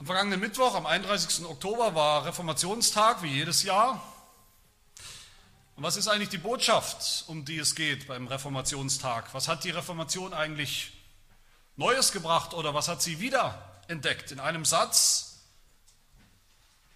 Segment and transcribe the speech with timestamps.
[0.00, 1.44] Am vergangenen Mittwoch, am 31.
[1.44, 4.02] Oktober, war Reformationstag, wie jedes Jahr.
[5.76, 9.34] Und was ist eigentlich die Botschaft, um die es geht beim Reformationstag?
[9.34, 10.94] Was hat die Reformation eigentlich
[11.76, 14.32] Neues gebracht oder was hat sie wieder entdeckt?
[14.32, 15.40] In einem Satz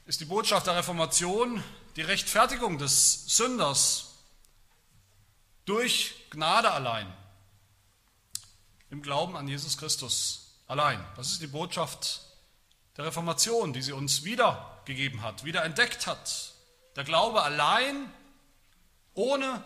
[0.07, 1.62] ist die Botschaft der Reformation
[1.96, 4.14] die Rechtfertigung des Sünders
[5.66, 7.12] durch Gnade allein,
[8.89, 11.05] im Glauben an Jesus Christus allein.
[11.16, 12.23] Das ist die Botschaft
[12.96, 16.52] der Reformation, die sie uns wiedergegeben hat, wieder entdeckt hat.
[16.96, 18.12] Der Glaube allein,
[19.14, 19.62] ohne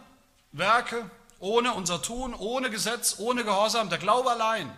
[0.52, 4.76] Werke, ohne unser Tun, ohne Gesetz, ohne Gehorsam, der Glaube allein.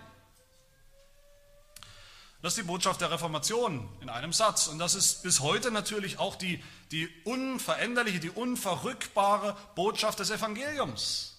[2.42, 4.66] Das ist die Botschaft der Reformation in einem Satz.
[4.66, 11.36] Und das ist bis heute natürlich auch die, die unveränderliche, die unverrückbare Botschaft des Evangeliums.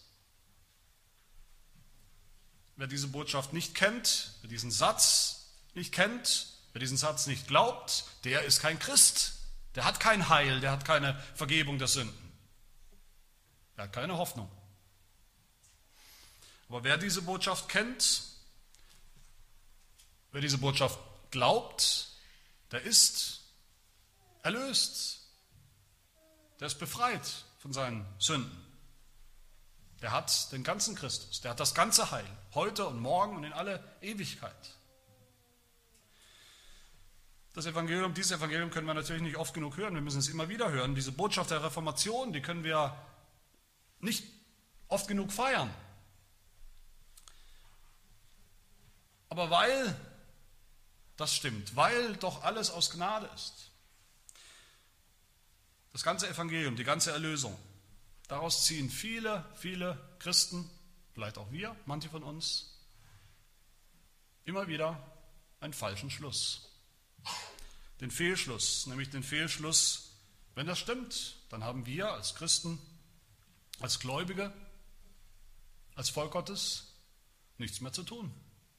[2.75, 8.05] Wer diese Botschaft nicht kennt, wer diesen Satz nicht kennt, Wer diesen Satz nicht glaubt,
[8.23, 9.33] der ist kein Christ.
[9.75, 12.31] Der hat kein Heil, der hat keine Vergebung der Sünden.
[13.77, 14.49] Er hat keine Hoffnung.
[16.69, 18.23] Aber wer diese Botschaft kennt,
[20.31, 20.99] wer diese Botschaft
[21.31, 22.07] glaubt,
[22.71, 23.41] der ist
[24.43, 25.19] erlöst.
[26.59, 28.65] Der ist befreit von seinen Sünden.
[30.01, 32.25] Der hat den ganzen Christus, der hat das ganze Heil,
[32.55, 34.77] heute und morgen und in alle Ewigkeit.
[37.53, 40.47] Das Evangelium, dieses Evangelium können wir natürlich nicht oft genug hören, wir müssen es immer
[40.47, 40.95] wieder hören.
[40.95, 42.95] Diese Botschaft der Reformation, die können wir
[43.99, 44.25] nicht
[44.87, 45.73] oft genug feiern.
[49.27, 49.95] Aber weil
[51.17, 53.69] das stimmt, weil doch alles aus Gnade ist,
[55.91, 57.57] das ganze Evangelium, die ganze Erlösung,
[58.29, 60.69] daraus ziehen viele, viele Christen,
[61.13, 62.79] vielleicht auch wir, manche von uns,
[64.45, 64.97] immer wieder
[65.59, 66.70] einen falschen Schluss
[67.99, 70.11] den Fehlschluss, nämlich den Fehlschluss,
[70.55, 72.79] wenn das stimmt, dann haben wir als Christen,
[73.79, 74.53] als Gläubige,
[75.95, 76.87] als Volk Gottes
[77.57, 78.33] nichts mehr zu tun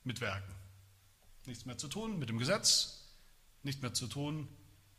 [0.04, 0.54] mit Werken,
[1.46, 3.04] nichts mehr zu tun mit dem Gesetz,
[3.62, 4.48] nichts mehr zu tun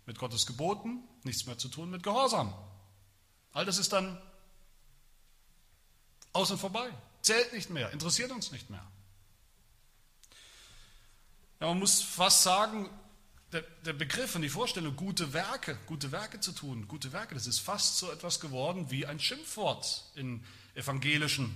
[0.06, 2.54] mit Gottes Geboten, nichts mehr zu tun mit Gehorsam.
[3.52, 4.22] All das ist dann
[6.32, 6.90] aus und vorbei,
[7.22, 8.86] zählt nicht mehr, interessiert uns nicht mehr.
[11.60, 12.90] Ja, man muss fast sagen,
[13.54, 17.48] der, der Begriff und die Vorstellung, gute Werke, gute Werke zu tun, gute Werke, das
[17.48, 20.44] ist fast so etwas geworden wie ein Schimpfwort in
[20.74, 21.56] evangelischen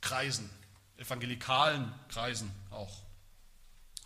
[0.00, 0.48] Kreisen,
[0.96, 3.02] evangelikalen Kreisen auch.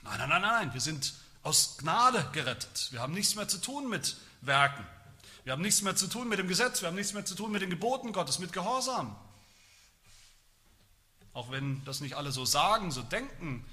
[0.03, 2.89] Nein, nein, nein, nein, wir sind aus Gnade gerettet.
[2.91, 4.85] Wir haben nichts mehr zu tun mit Werken.
[5.45, 6.83] Wir haben nichts mehr zu tun mit dem Gesetz.
[6.83, 9.17] Wir haben nichts mehr zu tun mit den Geboten Gottes, mit Gehorsam.
[11.33, 13.65] Auch wenn das nicht alle so sagen, so denken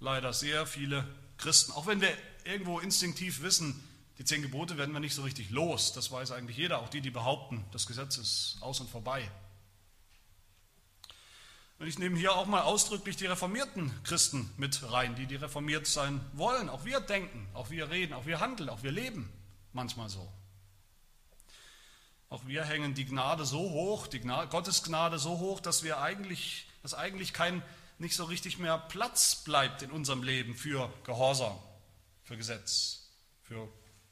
[0.00, 1.06] leider sehr viele
[1.38, 1.72] Christen.
[1.72, 2.16] Auch wenn wir
[2.46, 3.82] irgendwo instinktiv wissen,
[4.18, 5.92] die zehn Gebote werden wir nicht so richtig los.
[5.92, 9.28] Das weiß eigentlich jeder, auch die, die behaupten, das Gesetz ist aus und vorbei.
[11.78, 15.86] Und ich nehme hier auch mal ausdrücklich die reformierten Christen mit rein, die, die reformiert
[15.86, 16.68] sein wollen.
[16.68, 19.32] Auch wir denken, auch wir reden, auch wir handeln, auch wir leben
[19.72, 20.32] manchmal so.
[22.28, 26.00] Auch wir hängen die Gnade so hoch, die Gnade, Gottes Gnade so hoch, dass wir
[26.00, 27.62] eigentlich, dass eigentlich kein,
[27.98, 31.58] nicht so richtig mehr Platz bleibt in unserem Leben für Gehorsam
[32.22, 33.10] für Gesetz,
[33.42, 33.68] für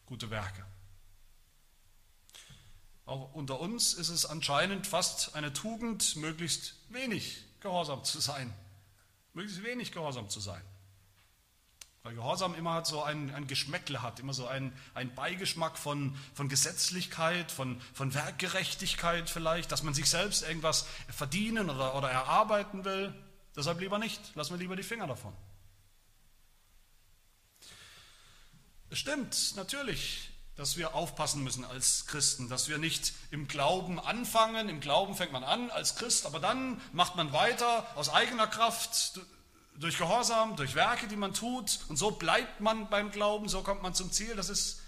[0.07, 0.65] gute Werke.
[3.07, 8.53] Auch unter uns ist es anscheinend fast eine Tugend, möglichst wenig gehorsam zu sein.
[9.33, 10.63] Möglichst wenig gehorsam zu sein.
[12.03, 16.17] Weil Gehorsam immer hat so ein, ein Geschmäckle hat, immer so ein, ein Beigeschmack von,
[16.35, 22.85] von Gesetzlichkeit, von, von Werkgerechtigkeit vielleicht, dass man sich selbst irgendwas verdienen oder, oder erarbeiten
[22.87, 23.15] will.
[23.55, 25.35] Deshalb lieber nicht, lassen wir lieber die Finger davon.
[28.91, 34.69] Es stimmt natürlich, dass wir aufpassen müssen als Christen, dass wir nicht im Glauben anfangen.
[34.69, 39.21] Im Glauben fängt man an als Christ, aber dann macht man weiter aus eigener Kraft,
[39.77, 41.79] durch Gehorsam, durch Werke, die man tut.
[41.89, 44.37] Und so bleibt man beim Glauben, so kommt man zum Ziel.
[44.37, 44.81] Das ist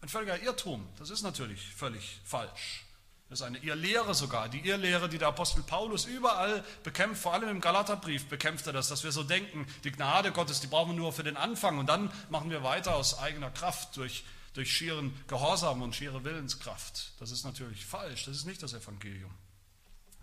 [0.00, 0.86] ein völliger Irrtum.
[0.98, 2.83] Das ist natürlich völlig falsch.
[3.34, 7.48] Das ist eine Irrlehre sogar, die Irrlehre, die der Apostel Paulus überall bekämpft, vor allem
[7.48, 10.98] im Galaterbrief bekämpft er das, dass wir so denken, die Gnade Gottes, die brauchen wir
[10.98, 14.22] nur für den Anfang und dann machen wir weiter aus eigener Kraft, durch,
[14.52, 17.10] durch schieren Gehorsam und schiere Willenskraft.
[17.18, 19.34] Das ist natürlich falsch, das ist nicht das Evangelium.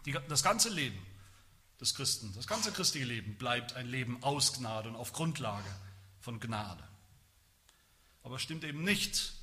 [0.05, 1.05] Die, das ganze Leben
[1.81, 5.75] des Christen, das ganze christliche Leben bleibt ein Leben aus Gnade und auf Grundlage
[6.21, 6.87] von Gnade.
[8.23, 9.33] Aber es stimmt eben nicht,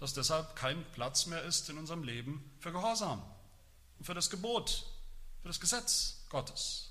[0.00, 3.22] dass deshalb kein Platz mehr ist in unserem Leben für Gehorsam
[3.98, 4.86] und für das Gebot,
[5.42, 6.90] für das Gesetz Gottes.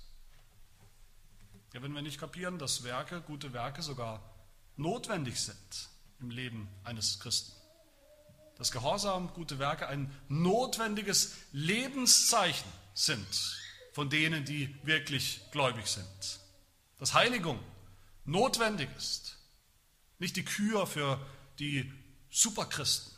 [1.73, 4.21] Ja, wenn wir nicht kapieren, dass Werke, gute Werke sogar
[4.77, 5.89] notwendig sind
[6.19, 7.51] im Leben eines Christen.
[8.57, 13.57] Dass Gehorsam, gute Werke ein notwendiges Lebenszeichen sind
[13.93, 16.39] von denen, die wirklich gläubig sind.
[16.99, 17.59] Dass Heiligung
[18.25, 19.39] notwendig ist,
[20.19, 21.19] nicht die Kür für
[21.57, 21.91] die
[22.29, 23.11] Superchristen.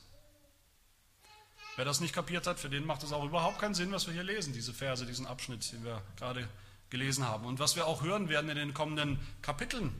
[1.75, 4.13] Wer das nicht kapiert hat, für den macht es auch überhaupt keinen Sinn, was wir
[4.13, 6.47] hier lesen, diese Verse, diesen Abschnitt, den wir gerade
[6.89, 7.45] gelesen haben.
[7.45, 9.91] Und was wir auch hören werden in den kommenden Kapiteln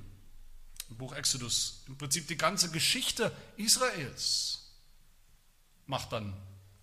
[0.89, 4.69] im Buch Exodus, im Prinzip die ganze Geschichte Israels,
[5.87, 6.33] macht dann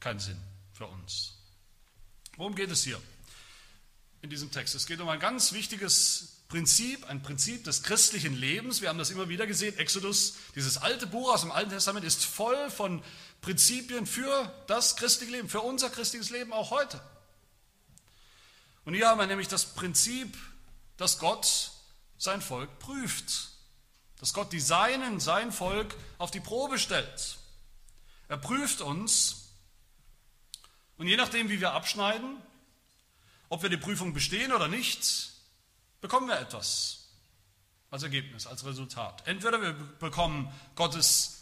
[0.01, 0.41] keinen Sinn
[0.73, 1.35] für uns.
[2.37, 3.01] Worum geht es hier
[4.23, 4.75] in diesem Text?
[4.75, 8.81] Es geht um ein ganz wichtiges Prinzip, ein Prinzip des christlichen Lebens.
[8.81, 9.77] Wir haben das immer wieder gesehen.
[9.77, 13.03] Exodus, dieses alte Buch aus dem Alten Testament, ist voll von
[13.43, 17.01] Prinzipien für das christliche Leben, für unser christliches Leben auch heute.
[18.87, 20.35] Und hier haben wir nämlich das Prinzip,
[20.97, 21.73] dass Gott
[22.17, 23.51] sein Volk prüft.
[24.19, 27.37] Dass Gott die Seinen, sein Volk auf die Probe stellt.
[28.29, 29.51] Er prüft uns
[30.97, 32.39] und je nachdem, wie wir abschneiden,
[33.51, 35.28] ob wir die Prüfung bestehen oder nicht,
[36.01, 37.09] bekommen wir etwas
[37.91, 39.27] als Ergebnis, als Resultat.
[39.27, 41.39] Entweder wir bekommen Gottes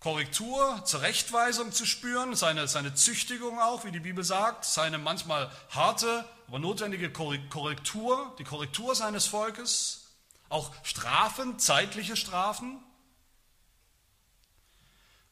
[0.00, 6.24] Korrektur, Zurechtweisung zu spüren, seine, seine Züchtigung auch, wie die Bibel sagt, seine manchmal harte,
[6.46, 10.06] aber notwendige Korrektur, die Korrektur seines Volkes,
[10.48, 12.82] auch Strafen, zeitliche Strafen.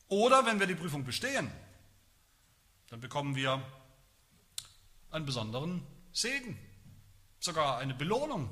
[0.08, 1.50] Oder wenn wir die Prüfung bestehen,
[2.90, 3.62] dann bekommen wir
[5.10, 6.58] einen besonderen Segen,
[7.40, 8.48] sogar eine Belohnung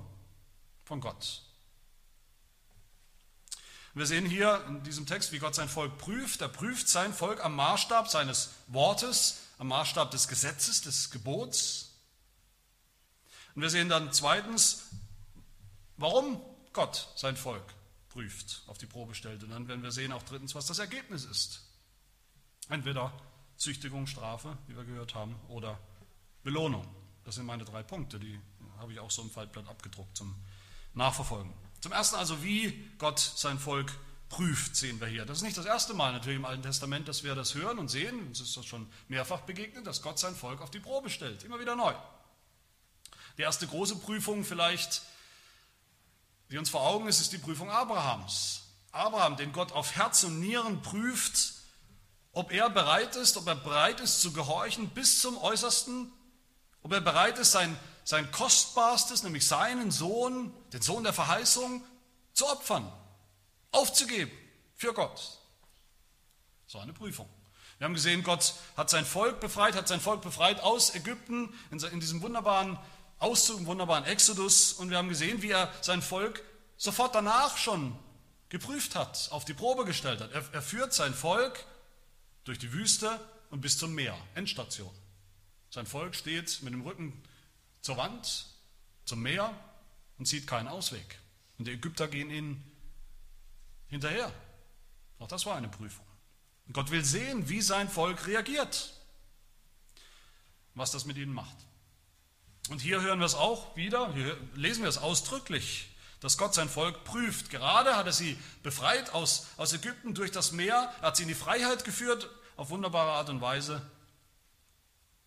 [0.84, 1.42] von Gott.
[3.94, 6.40] Wir sehen hier in diesem Text, wie Gott sein Volk prüft.
[6.40, 11.92] Er prüft sein Volk am Maßstab seines Wortes, am Maßstab des Gesetzes, des Gebots.
[13.54, 14.82] Und wir sehen dann zweitens,
[15.96, 16.40] warum
[16.72, 17.62] Gott sein Volk
[18.08, 19.44] prüft, auf die Probe stellt.
[19.44, 21.60] Und dann werden wir sehen auch drittens, was das Ergebnis ist.
[22.68, 23.12] Entweder
[23.56, 25.78] Züchtigung, Strafe, wie wir gehört haben, oder
[26.42, 26.84] Belohnung.
[27.22, 28.40] Das sind meine drei Punkte, die
[28.78, 30.34] habe ich auch so im Faltblatt abgedruckt zum
[30.94, 31.52] Nachverfolgen.
[31.80, 33.92] Zum Ersten also, wie Gott sein Volk
[34.28, 35.26] prüft, sehen wir hier.
[35.26, 37.88] Das ist nicht das erste Mal natürlich im Alten Testament, dass wir das hören und
[37.88, 38.18] sehen.
[38.28, 41.44] Uns ist das schon mehrfach begegnet, dass Gott sein Volk auf die Probe stellt.
[41.44, 41.94] Immer wieder neu.
[43.36, 45.02] Die erste große Prüfung vielleicht,
[46.50, 48.62] die uns vor Augen ist, ist die Prüfung Abrahams.
[48.92, 51.54] Abraham, den Gott auf Herz und Nieren prüft,
[52.32, 56.10] ob er bereit ist, ob er bereit ist zu gehorchen bis zum Äußersten
[56.84, 61.82] ob er bereit ist, sein, sein Kostbarstes, nämlich seinen Sohn, den Sohn der Verheißung,
[62.34, 62.92] zu opfern,
[63.70, 64.30] aufzugeben
[64.74, 65.38] für Gott.
[66.66, 67.28] So eine Prüfung.
[67.78, 72.00] Wir haben gesehen, Gott hat sein Volk befreit, hat sein Volk befreit aus Ägypten in
[72.00, 72.78] diesem wunderbaren
[73.18, 74.72] Auszug, im wunderbaren Exodus.
[74.72, 76.42] Und wir haben gesehen, wie er sein Volk
[76.76, 77.98] sofort danach schon
[78.48, 80.30] geprüft hat, auf die Probe gestellt hat.
[80.32, 81.64] Er, er führt sein Volk
[82.44, 83.18] durch die Wüste
[83.50, 84.94] und bis zum Meer, Endstation.
[85.70, 87.22] Sein Volk steht mit dem Rücken
[87.84, 88.46] zur Wand,
[89.04, 89.54] zum Meer
[90.16, 91.18] und sieht keinen Ausweg.
[91.58, 92.64] Und die Ägypter gehen ihnen
[93.88, 94.32] hinterher.
[95.18, 96.06] Auch das war eine Prüfung.
[96.66, 98.94] Und Gott will sehen, wie sein Volk reagiert,
[100.74, 101.56] was das mit ihnen macht.
[102.70, 106.70] Und hier hören wir es auch wieder, hier lesen wir es ausdrücklich, dass Gott sein
[106.70, 107.50] Volk prüft.
[107.50, 111.28] Gerade hat er sie befreit aus, aus Ägypten durch das Meer, er hat sie in
[111.28, 113.82] die Freiheit geführt auf wunderbare Art und Weise.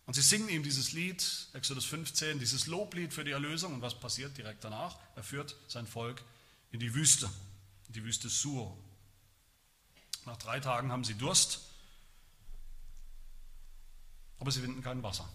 [0.08, 1.22] Und sie singen ihm dieses Lied,
[1.52, 3.74] Exodus 15, dieses Loblied für die Erlösung.
[3.74, 4.96] Und was passiert direkt danach?
[5.16, 6.22] Er führt sein Volk
[6.72, 7.28] in die Wüste,
[7.88, 8.74] in die Wüste Sur.
[10.24, 11.60] Nach drei Tagen haben sie Durst,
[14.38, 15.28] aber sie finden kein Wasser.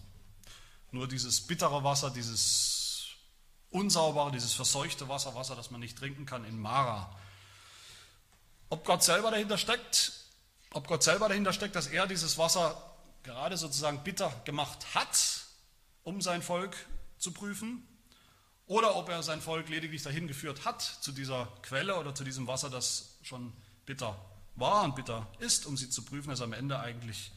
[0.90, 3.10] Nur dieses bittere Wasser, dieses
[3.70, 7.16] unsaubere, dieses verseuchte Wasser, Wasser, das man nicht trinken kann in Mara.
[8.70, 10.14] Ob Gott selber dahinter steckt,
[10.70, 12.90] ob Gott selber dahinter steckt, dass er dieses Wasser
[13.24, 15.46] gerade sozusagen bitter gemacht hat,
[16.04, 16.76] um sein Volk
[17.18, 17.86] zu prüfen,
[18.66, 22.46] oder ob er sein Volk lediglich dahin geführt hat, zu dieser Quelle oder zu diesem
[22.46, 23.52] Wasser, das schon
[23.84, 24.18] bitter
[24.54, 27.32] war und bitter ist, um sie zu prüfen, ist am Ende eigentlich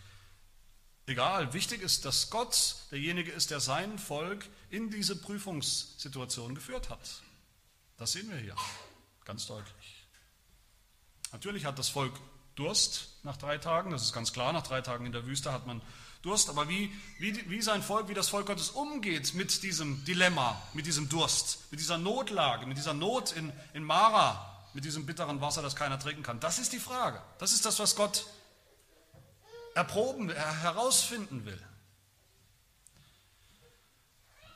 [1.05, 1.53] egal.
[1.53, 7.21] Wichtig ist, dass Gott derjenige ist, der sein Volk in diese Prüfungssituation geführt hat.
[7.97, 8.55] Das sehen wir hier
[9.25, 10.07] ganz deutlich.
[11.31, 12.13] Natürlich hat das Volk
[12.57, 15.67] Durst nach drei Tagen, das ist ganz klar, nach drei Tagen in der Wüste hat
[15.67, 15.81] man
[16.23, 20.59] Durst, aber wie, wie, wie sein Volk, wie das Volk Gottes umgeht mit diesem Dilemma,
[20.73, 25.39] mit diesem Durst, mit dieser Notlage, mit dieser Not in, in Mara, mit diesem bitteren
[25.39, 27.21] Wasser, das keiner trinken kann, das ist die Frage.
[27.37, 28.25] Das ist das, was Gott
[29.75, 31.61] erproben, herausfinden will.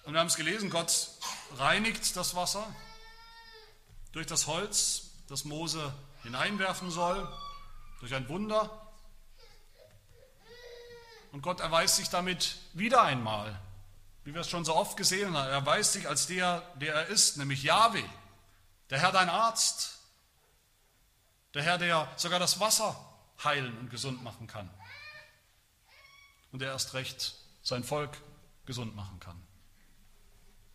[0.04, 1.10] Und wir haben es gelesen, Gott
[1.58, 2.66] reinigt das Wasser
[4.14, 5.94] durch das Holz, das Mose
[6.24, 7.32] hineinwerfen soll,
[8.02, 8.70] durch ein Wunder.
[11.32, 13.58] Und Gott erweist sich damit wieder einmal,
[14.26, 15.48] wie wir es schon so oft gesehen haben.
[15.48, 18.04] Er erweist sich als der, der er ist, nämlich Yahweh,
[18.90, 20.00] der Herr dein Arzt,
[21.54, 23.00] der Herr, der sogar das Wasser
[23.44, 24.70] heilen und gesund machen kann.
[26.52, 28.18] Und der erst recht sein Volk
[28.66, 29.40] gesund machen kann.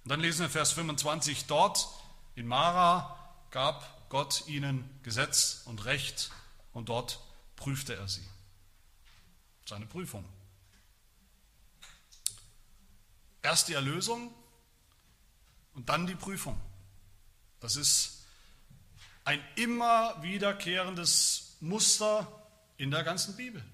[0.05, 1.89] Und dann lesen wir Vers 25, dort
[2.37, 3.19] in Mara
[3.51, 6.31] gab Gott ihnen Gesetz und Recht
[6.77, 7.19] und dort
[7.57, 8.29] prüfte er sie.
[9.65, 10.27] Seine Prüfung.
[13.41, 14.35] Erst die Erlösung
[15.73, 16.61] und dann die Prüfung.
[17.61, 18.27] Das ist
[19.25, 22.31] ein immer wiederkehrendes Muster
[22.77, 23.65] in der ganzen Bibel.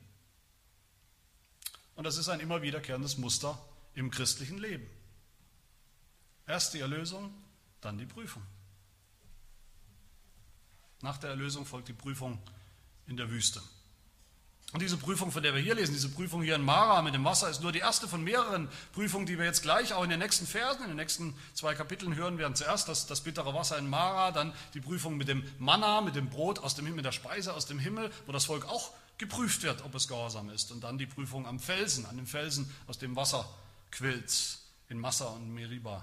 [1.96, 3.58] Und das ist ein immer wiederkehrendes Muster
[3.94, 4.88] im christlichen Leben.
[6.46, 7.34] Erst die Erlösung,
[7.80, 8.46] dann die Prüfung.
[11.00, 12.40] Nach der Erlösung folgt die Prüfung
[13.06, 13.62] in der Wüste.
[14.72, 17.24] Und diese Prüfung, von der wir hier lesen, diese Prüfung hier in Mara mit dem
[17.24, 20.18] Wasser, ist nur die erste von mehreren Prüfungen, die wir jetzt gleich auch in den
[20.18, 22.54] nächsten Versen, in den nächsten zwei Kapiteln hören werden.
[22.54, 26.30] Zuerst das, das bittere Wasser in Mara, dann die Prüfung mit dem Manna, mit dem
[26.30, 29.62] Brot aus dem Himmel, mit der Speise aus dem Himmel, wo das Volk auch geprüft
[29.62, 30.72] wird, ob es gehorsam ist.
[30.72, 33.46] Und dann die Prüfung am Felsen, an dem Felsen, aus dem Wasser
[33.90, 36.02] quillt, in Massa und Meriba.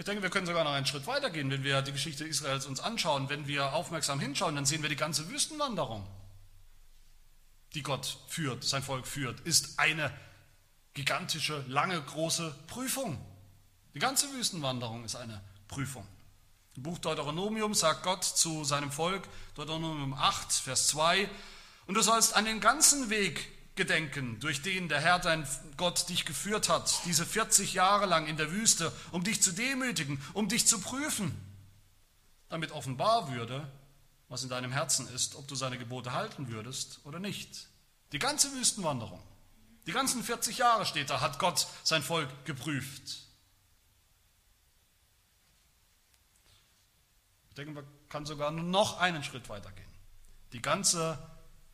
[0.00, 2.64] Ich denke, wir können sogar noch einen Schritt weiter gehen, wenn wir die Geschichte Israels
[2.64, 3.28] uns anschauen.
[3.28, 6.06] Wenn wir aufmerksam hinschauen, dann sehen wir die ganze Wüstenwanderung,
[7.74, 10.10] die Gott führt, sein Volk führt, ist eine
[10.94, 13.22] gigantische, lange, große Prüfung.
[13.92, 15.38] Die ganze Wüstenwanderung ist eine
[15.68, 16.08] Prüfung.
[16.76, 21.28] Im Buch Deuteronomium sagt Gott zu seinem Volk, Deuteronomium 8, Vers 2,
[21.88, 23.46] und du sollst an den ganzen Weg
[23.80, 28.36] gedenken, durch den der Herr dein Gott dich geführt hat, diese 40 Jahre lang in
[28.36, 31.34] der Wüste, um dich zu demütigen, um dich zu prüfen,
[32.50, 33.66] damit offenbar würde,
[34.28, 37.68] was in deinem Herzen ist, ob du seine Gebote halten würdest oder nicht.
[38.12, 39.22] Die ganze Wüstenwanderung,
[39.86, 43.22] die ganzen 40 Jahre steht da, hat Gott sein Volk geprüft.
[47.48, 49.86] Ich denke, man kann sogar noch einen Schritt weiter gehen.
[50.52, 51.18] Die ganze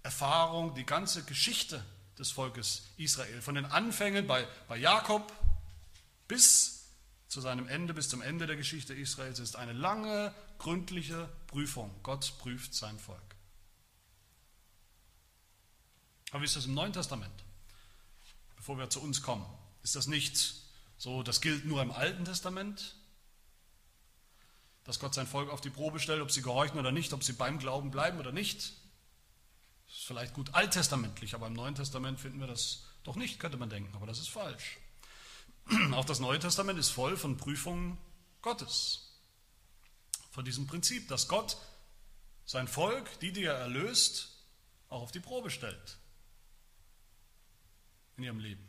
[0.05, 1.85] Erfahrung, die ganze Geschichte
[2.18, 3.42] des Volkes Israel.
[3.42, 5.32] Von den Anfängen bei, bei Jakob
[6.28, 6.87] bis
[7.28, 11.90] zu seinem Ende, bis zum Ende der Geschichte Israels ist eine lange, gründliche Prüfung.
[12.02, 13.20] Gott prüft sein Volk.
[16.30, 17.44] Aber wie ist das im Neuen Testament?
[18.56, 19.46] Bevor wir zu uns kommen,
[19.82, 20.54] ist das nicht
[20.99, 22.96] so, das gilt nur im Alten Testament,
[24.85, 27.32] dass Gott sein Volk auf die Probe stellt, ob sie gehorchen oder nicht, ob sie
[27.32, 28.73] beim Glauben bleiben oder nicht.
[30.07, 33.93] Vielleicht gut alttestamentlich, aber im Neuen Testament finden wir das doch nicht, könnte man denken,
[33.97, 34.79] aber das ist falsch.
[35.95, 37.99] Auch das Neue Testament ist voll von Prüfungen
[38.41, 39.19] Gottes.
[40.31, 41.57] Von diesem Prinzip, dass Gott
[42.45, 44.29] sein Volk, die, die er erlöst,
[44.89, 45.99] auch auf die Probe stellt
[48.17, 48.65] in ihrem Leben.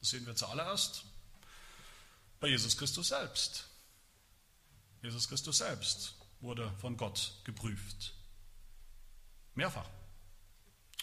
[0.00, 1.04] Das sehen wir zuallererst
[2.40, 3.70] bei Jesus Christus selbst.
[5.00, 8.12] Jesus Christus selbst wurde von Gott geprüft.
[9.54, 9.88] Mehrfach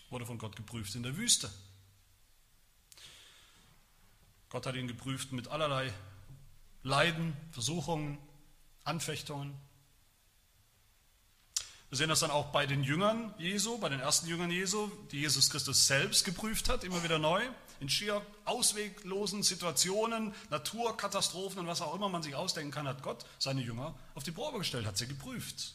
[0.09, 1.49] wurde von Gott geprüft in der Wüste.
[4.49, 5.93] Gott hat ihn geprüft mit allerlei
[6.81, 8.17] Leiden, Versuchungen,
[8.83, 9.53] Anfechtungen.
[11.89, 15.21] Wir sehen das dann auch bei den Jüngern Jesu, bei den ersten Jüngern Jesu, die
[15.21, 17.41] Jesus Christus selbst geprüft hat, immer wieder neu,
[17.79, 23.25] in schier ausweglosen Situationen, Naturkatastrophen und was auch immer man sich ausdenken kann, hat Gott
[23.39, 25.73] seine Jünger auf die Probe gestellt, hat sie geprüft.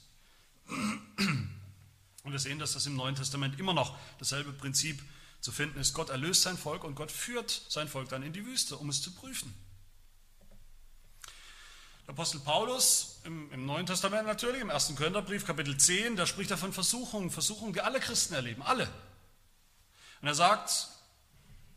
[2.24, 5.00] Und wir sehen, dass das im Neuen Testament immer noch dasselbe Prinzip
[5.40, 5.92] zu finden ist.
[5.92, 9.02] Gott erlöst sein Volk und Gott führt sein Volk dann in die Wüste, um es
[9.02, 9.54] zu prüfen.
[12.06, 14.94] Der Apostel Paulus im, im Neuen Testament natürlich, im 1.
[14.96, 18.88] Korintherbrief, Kapitel 10, da spricht er von Versuchungen, Versuchungen, die alle Christen erleben, alle.
[20.20, 20.88] Und er sagt,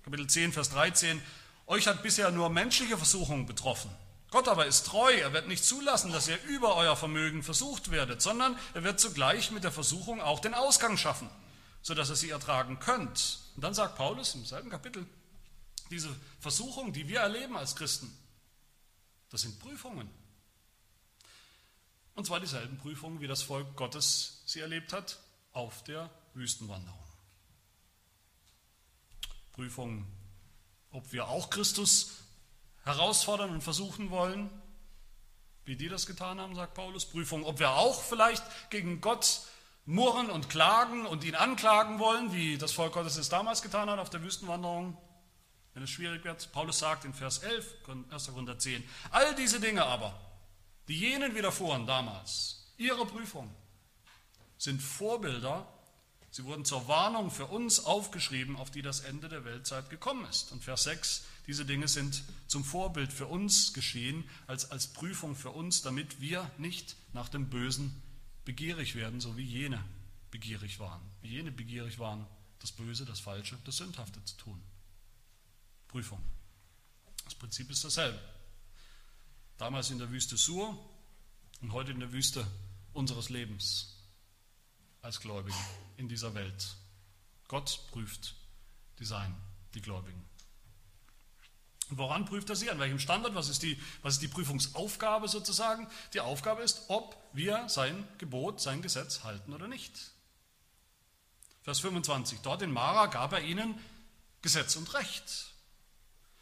[0.04, 1.22] Kapitel 10, Vers 13,
[1.66, 3.92] euch hat bisher nur menschliche Versuchungen betroffen.
[4.30, 8.22] Gott aber ist treu, er wird nicht zulassen, dass ihr über euer Vermögen versucht werdet,
[8.22, 11.30] sondern er wird zugleich mit der Versuchung auch den Ausgang schaffen,
[11.82, 13.40] sodass ihr sie ertragen könnt.
[13.56, 15.06] Und dann sagt Paulus im selben Kapitel,
[15.90, 18.14] diese Versuchung, die wir erleben als Christen,
[19.30, 20.10] das sind Prüfungen.
[22.16, 25.20] Und zwar dieselben Prüfungen, wie das Volk Gottes sie erlebt hat
[25.54, 26.98] auf der Wüstenwanderung.
[29.54, 30.06] Prüfungen,
[30.92, 32.12] ob wir auch Christus
[32.88, 34.50] herausfordern und versuchen wollen,
[35.66, 37.06] wie die das getan haben, sagt Paulus.
[37.06, 39.42] Prüfung, ob wir auch vielleicht gegen Gott
[39.86, 44.00] murren und klagen und ihn anklagen wollen, wie das Volk Gottes es damals getan hat
[44.00, 44.98] auf der Wüstenwanderung,
[45.74, 46.52] wenn es schwierig wird.
[46.52, 47.76] Paulus sagt in Vers 11,
[48.12, 48.28] 1.
[48.28, 50.20] Korinther 10, all diese Dinge aber
[50.88, 53.54] die jenen widerfuhren damals, ihre Prüfung,
[54.58, 55.68] sind Vorbilder.
[56.30, 60.52] Sie wurden zur Warnung für uns aufgeschrieben, auf die das Ende der Weltzeit gekommen ist.
[60.52, 65.52] Und Vers 6, diese Dinge sind zum Vorbild für uns geschehen, als, als Prüfung für
[65.52, 68.02] uns, damit wir nicht nach dem Bösen
[68.46, 69.84] begierig werden, so wie jene
[70.30, 71.02] begierig waren.
[71.22, 72.28] Wie jene begierig waren,
[72.60, 74.62] das Böse, das Falsche, das Sündhafte zu tun.
[75.88, 76.22] Prüfung.
[77.24, 78.20] Das Prinzip ist dasselbe.
[79.58, 80.78] Damals in der Wüste Sur
[81.62, 82.46] und heute in der Wüste
[82.94, 83.97] unseres Lebens
[85.02, 85.58] als Gläubigen
[85.98, 86.76] in dieser Welt.
[87.48, 88.36] Gott prüft
[89.00, 89.36] die Sein,
[89.74, 90.28] die Gläubigen.
[91.90, 92.70] Woran prüft er sie?
[92.70, 93.34] An welchem Standard?
[93.36, 95.88] Was ist, die, was ist die Prüfungsaufgabe sozusagen?
[96.14, 100.12] Die Aufgabe ist, ob wir sein Gebot, sein Gesetz halten oder nicht.
[101.64, 102.40] Vers 25.
[102.42, 103.80] Dort in Mara gab er ihnen
[104.42, 105.54] Gesetz und Recht.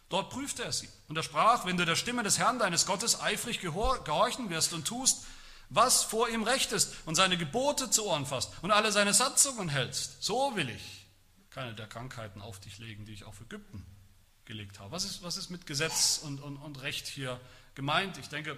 [0.09, 0.89] Dort prüfte er sie.
[1.07, 4.85] Und er sprach, wenn du der Stimme des Herrn deines Gottes eifrig gehorchen wirst und
[4.85, 5.25] tust,
[5.75, 9.69] was vor ihm recht ist und seine Gebote zu Ohren fasst und alle seine Satzungen
[9.69, 11.05] hältst, so will ich
[11.55, 13.85] keine der Krankheiten auf dich legen, die ich auf Ägypten
[14.43, 14.91] gelegt habe.
[14.91, 17.39] Was ist, was ist mit Gesetz und, und, und Recht hier
[17.75, 18.17] gemeint?
[18.17, 18.57] Ich denke,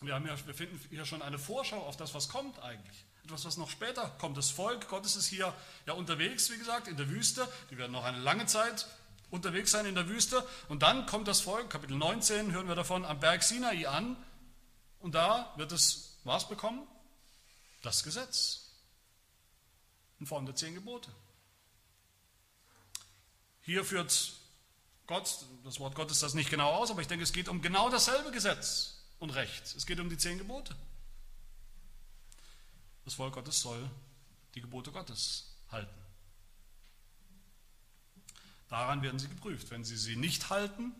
[0.00, 3.04] wir, haben ja, wir finden hier schon eine Vorschau auf das, was kommt eigentlich.
[3.24, 4.36] Etwas, was noch später kommt.
[4.36, 5.52] Das Volk Gottes ist hier
[5.86, 7.48] ja unterwegs, wie gesagt, in der Wüste.
[7.70, 8.86] Die werden noch eine lange Zeit
[9.30, 10.46] unterwegs sein in der Wüste.
[10.68, 14.16] Und dann kommt das Volk, Kapitel 19 hören wir davon, am Berg Sinai an.
[15.00, 16.86] Und da wird es was bekommen?
[17.82, 18.70] Das Gesetz.
[20.20, 21.10] In Form der zehn Gebote.
[23.62, 24.32] Hier führt
[25.06, 27.90] Gott, das Wort Gottes das nicht genau aus, aber ich denke, es geht um genau
[27.90, 29.74] dasselbe Gesetz und Recht.
[29.76, 30.74] Es geht um die zehn Gebote.
[33.04, 33.90] Das Volk Gottes soll
[34.54, 35.94] die Gebote Gottes halten.
[38.68, 39.70] Daran werden sie geprüft.
[39.70, 40.94] Wenn sie sie nicht halten,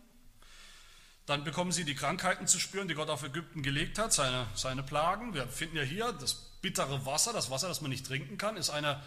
[1.25, 4.83] dann bekommen sie die Krankheiten zu spüren, die Gott auf Ägypten gelegt hat, seine, seine
[4.83, 5.33] Plagen.
[5.33, 8.69] Wir finden ja hier das bittere Wasser, das Wasser, das man nicht trinken kann, ist
[8.69, 9.01] eine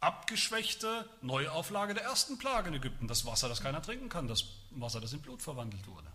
[0.00, 3.08] abgeschwächte Neuauflage der ersten Plage in Ägypten.
[3.08, 6.06] Das Wasser, das keiner trinken kann, das Wasser, das in Blut verwandelt wurde.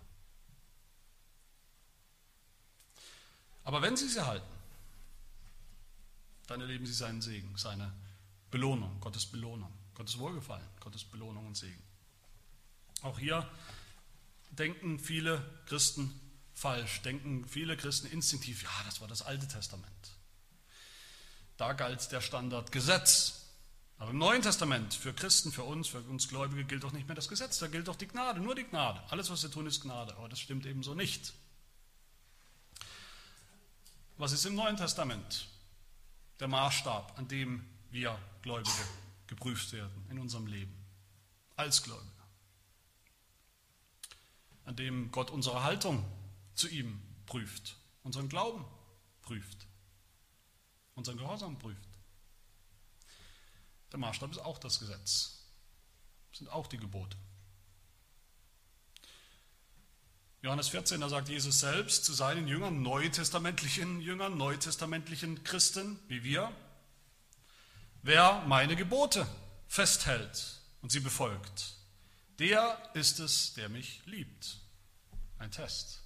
[3.66, 4.46] Aber wenn sie sie halten,
[6.48, 7.94] dann erleben sie seinen Segen, seine
[8.52, 9.72] Belohnung, Gottes Belohnung.
[9.96, 11.82] Gottes Wohlgefallen, Gottes Belohnung und Segen.
[13.04, 13.48] Auch hier
[14.58, 16.20] denken viele Christen
[16.54, 19.88] falsch, denken viele Christen instinktiv, ja, das war das Alte Testament.
[21.58, 23.40] Da galt der Standard Gesetz.
[23.98, 27.16] Aber im Neuen Testament, für Christen, für uns, für uns Gläubige gilt doch nicht mehr
[27.16, 29.02] das Gesetz, da gilt doch die Gnade, nur die Gnade.
[29.10, 31.34] Alles, was wir tun, ist Gnade, aber das stimmt ebenso nicht.
[34.18, 35.48] Was ist im Neuen Testament?
[36.40, 38.72] Der Maßstab, an dem wir Gläubige
[39.28, 40.76] geprüft werden in unserem Leben
[41.56, 42.13] als Gläubiger,
[44.74, 46.04] an dem Gott unsere Haltung
[46.56, 48.66] zu ihm prüft, unseren Glauben
[49.22, 49.68] prüft,
[50.96, 51.78] unseren Gehorsam prüft.
[53.92, 55.44] Der Maßstab ist auch das Gesetz,
[56.32, 57.16] sind auch die Gebote.
[60.42, 66.52] Johannes 14, da sagt Jesus selbst zu seinen Jüngern, neutestamentlichen Jüngern, neutestamentlichen Christen wie wir,
[68.02, 69.26] Wer meine Gebote
[69.68, 71.76] festhält und sie befolgt,
[72.38, 74.63] der ist es, der mich liebt.
[75.40, 76.04] Ein Test.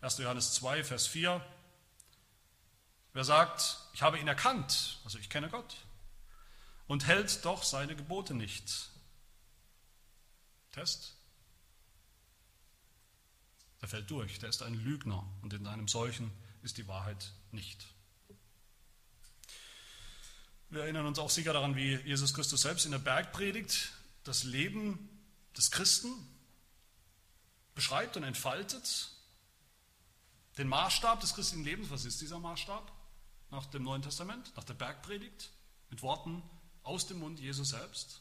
[0.00, 0.18] 1.
[0.18, 1.44] Johannes 2, Vers 4.
[3.14, 5.76] Wer sagt, ich habe ihn erkannt, also ich kenne Gott,
[6.86, 8.90] und hält doch seine Gebote nicht.
[10.72, 11.14] Test.
[13.80, 16.30] Der fällt durch, der ist ein Lügner und in einem solchen
[16.62, 17.86] ist die Wahrheit nicht.
[20.70, 23.92] Wir erinnern uns auch sicher daran, wie Jesus Christus selbst in der Bergpredigt
[24.24, 25.13] das Leben
[25.56, 26.12] des Christen
[27.74, 29.10] beschreibt und entfaltet.
[30.58, 32.92] Den Maßstab des christlichen Lebens, was ist dieser Maßstab
[33.50, 35.50] nach dem Neuen Testament, nach der Bergpredigt,
[35.90, 36.42] mit Worten
[36.82, 38.20] aus dem Mund Jesu selbst.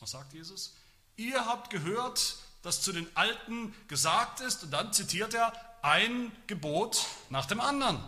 [0.00, 0.74] Was sagt Jesus?
[1.16, 7.06] Ihr habt gehört, dass zu den Alten gesagt ist, und dann zitiert er ein Gebot
[7.28, 8.02] nach dem anderen.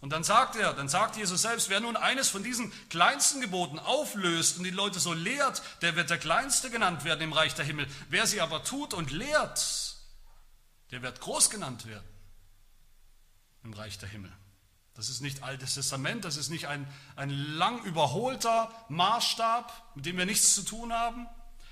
[0.00, 3.78] Und dann sagt er, dann sagt Jesus selbst, wer nun eines von diesen kleinsten Geboten
[3.78, 7.64] auflöst und die Leute so lehrt, der wird der Kleinste genannt werden im Reich der
[7.64, 7.88] Himmel.
[8.08, 9.96] Wer sie aber tut und lehrt,
[10.92, 12.08] der wird groß genannt werden
[13.64, 14.32] im Reich der Himmel.
[14.94, 20.16] Das ist nicht Altes Testament, das ist nicht ein, ein lang überholter Maßstab, mit dem
[20.16, 21.26] wir nichts zu tun haben.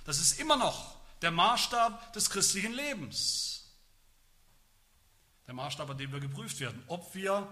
[0.05, 3.73] Das ist immer noch der Maßstab des christlichen Lebens.
[5.47, 7.49] Der Maßstab, an dem wir geprüft werden, ob wir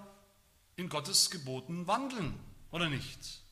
[0.77, 2.39] in Gottes Geboten wandeln
[2.71, 3.43] oder nicht.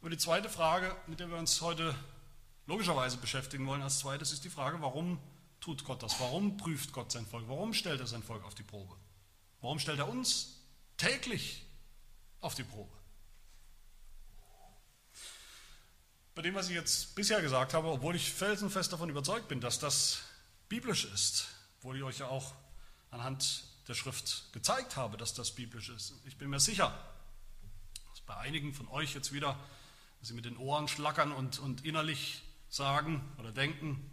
[0.00, 1.94] Aber die zweite Frage, mit der wir uns heute
[2.66, 5.18] logischerweise beschäftigen wollen, als zweites ist die Frage, warum
[5.60, 6.20] tut Gott das?
[6.20, 7.48] Warum prüft Gott sein Volk?
[7.48, 8.94] Warum stellt er sein Volk auf die Probe?
[9.60, 10.60] Warum stellt er uns
[10.96, 11.64] täglich
[12.40, 12.92] auf die Probe?
[16.34, 19.78] Bei dem, was ich jetzt bisher gesagt habe, obwohl ich felsenfest davon überzeugt bin, dass
[19.78, 20.20] das
[20.68, 22.52] biblisch ist, obwohl ich euch ja auch
[23.16, 26.12] anhand der Schrift gezeigt habe, dass das biblisch ist.
[26.26, 26.96] Ich bin mir sicher,
[28.10, 29.58] dass bei einigen von euch jetzt wieder,
[30.20, 34.12] dass sie mit den Ohren schlackern und, und innerlich sagen oder denken,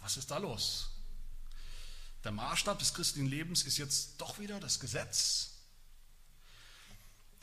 [0.00, 0.90] was ist da los?
[2.24, 5.50] Der Maßstab des christlichen Lebens ist jetzt doch wieder das Gesetz.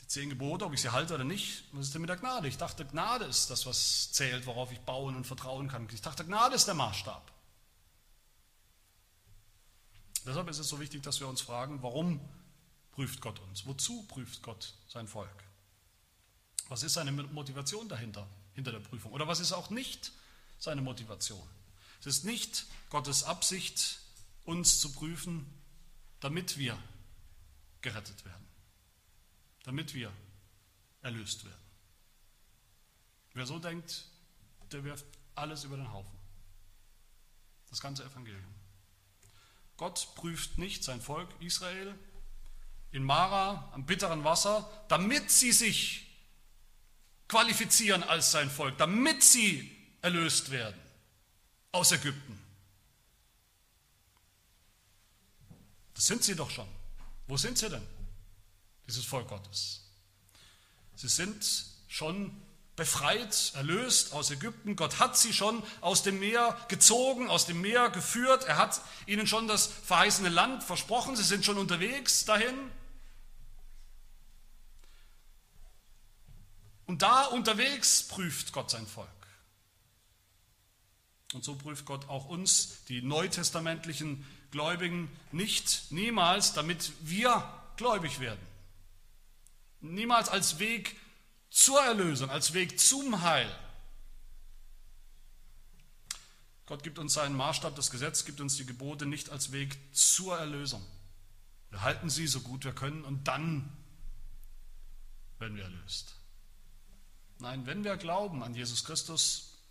[0.00, 2.48] Die zehn Gebote, ob ich sie halte oder nicht, was ist denn mit der Gnade?
[2.48, 5.88] Ich dachte, Gnade ist das, was zählt, worauf ich bauen und vertrauen kann.
[5.92, 7.37] Ich dachte, Gnade ist der Maßstab.
[10.28, 12.20] Deshalb ist es so wichtig, dass wir uns fragen, warum
[12.92, 13.64] prüft Gott uns?
[13.64, 15.42] Wozu prüft Gott sein Volk?
[16.68, 19.10] Was ist seine Motivation dahinter, hinter der Prüfung?
[19.12, 20.12] Oder was ist auch nicht
[20.58, 21.48] seine Motivation?
[22.00, 24.00] Es ist nicht Gottes Absicht,
[24.44, 25.46] uns zu prüfen,
[26.20, 26.76] damit wir
[27.80, 28.46] gerettet werden,
[29.62, 30.12] damit wir
[31.00, 31.64] erlöst werden.
[33.32, 34.04] Wer so denkt,
[34.72, 36.18] der wirft alles über den Haufen.
[37.70, 38.58] Das ganze Evangelium.
[39.78, 41.94] Gott prüft nicht sein Volk Israel
[42.90, 46.06] in Mara am bitteren Wasser, damit sie sich
[47.28, 50.78] qualifizieren als sein Volk, damit sie erlöst werden
[51.72, 52.38] aus Ägypten.
[55.94, 56.68] Das sind sie doch schon.
[57.28, 57.86] Wo sind sie denn,
[58.86, 59.84] dieses Volk Gottes?
[60.96, 61.44] Sie sind
[61.86, 62.32] schon
[62.78, 64.76] befreit, erlöst aus Ägypten.
[64.76, 68.44] Gott hat sie schon aus dem Meer gezogen, aus dem Meer geführt.
[68.44, 71.16] Er hat ihnen schon das verheißene Land versprochen.
[71.16, 72.54] Sie sind schon unterwegs dahin.
[76.86, 79.08] Und da unterwegs prüft Gott sein Volk.
[81.34, 87.42] Und so prüft Gott auch uns, die neutestamentlichen Gläubigen, nicht niemals, damit wir
[87.76, 88.40] gläubig werden.
[89.80, 90.96] Niemals als Weg
[91.50, 93.50] zur Erlösung, als Weg zum Heil.
[96.66, 100.38] Gott gibt uns seinen Maßstab, das Gesetz gibt uns die Gebote nicht als Weg zur
[100.38, 100.84] Erlösung.
[101.70, 103.72] Wir halten sie so gut wir können und dann
[105.38, 106.14] werden wir erlöst.
[107.38, 109.62] Nein, wenn wir glauben an Jesus Christus,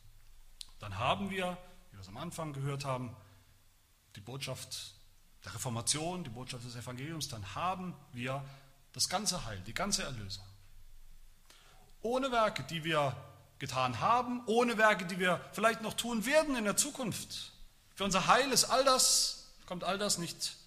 [0.79, 1.57] dann haben wir,
[1.91, 3.15] wie wir es am Anfang gehört haben,
[4.15, 4.95] die Botschaft
[5.45, 8.43] der Reformation, die Botschaft des Evangeliums, dann haben wir
[8.93, 10.46] das ganze Heil, die ganze Erlösung.
[12.01, 13.15] Ohne Werke, die wir
[13.59, 17.51] getan haben, ohne Werke, die wir vielleicht noch tun werden in der Zukunft.
[17.95, 20.57] Für unser Heil ist all das, kommt all das nicht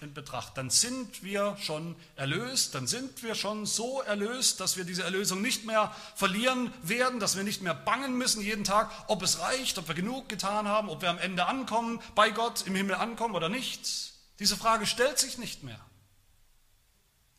[0.00, 0.56] in Betracht.
[0.56, 5.42] Dann sind wir schon erlöst, dann sind wir schon so erlöst, dass wir diese Erlösung
[5.42, 9.78] nicht mehr verlieren werden, dass wir nicht mehr bangen müssen jeden Tag, ob es reicht,
[9.78, 13.34] ob wir genug getan haben, ob wir am Ende ankommen, bei Gott im Himmel ankommen
[13.34, 14.12] oder nicht.
[14.38, 15.80] Diese Frage stellt sich nicht mehr.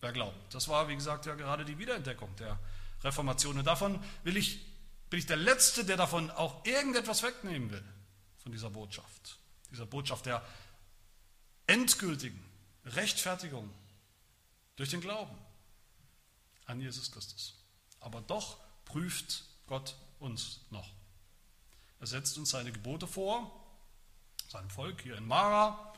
[0.02, 0.54] Wer glaubt?
[0.54, 2.58] Das war, wie gesagt, ja gerade die Wiederentdeckung der
[3.04, 3.58] Reformation.
[3.58, 4.60] Und davon will ich,
[5.10, 7.84] bin ich der Letzte, der davon auch irgendetwas wegnehmen will,
[8.38, 9.38] von dieser Botschaft.
[9.72, 10.44] Dieser Botschaft der
[11.68, 12.44] endgültigen
[12.86, 13.70] Rechtfertigung
[14.76, 15.38] durch den Glauben
[16.66, 17.56] an Jesus Christus.
[18.00, 20.90] Aber doch prüft Gott uns noch.
[22.00, 23.52] Er setzt uns seine Gebote vor,
[24.50, 25.94] seinem Volk hier in Mara,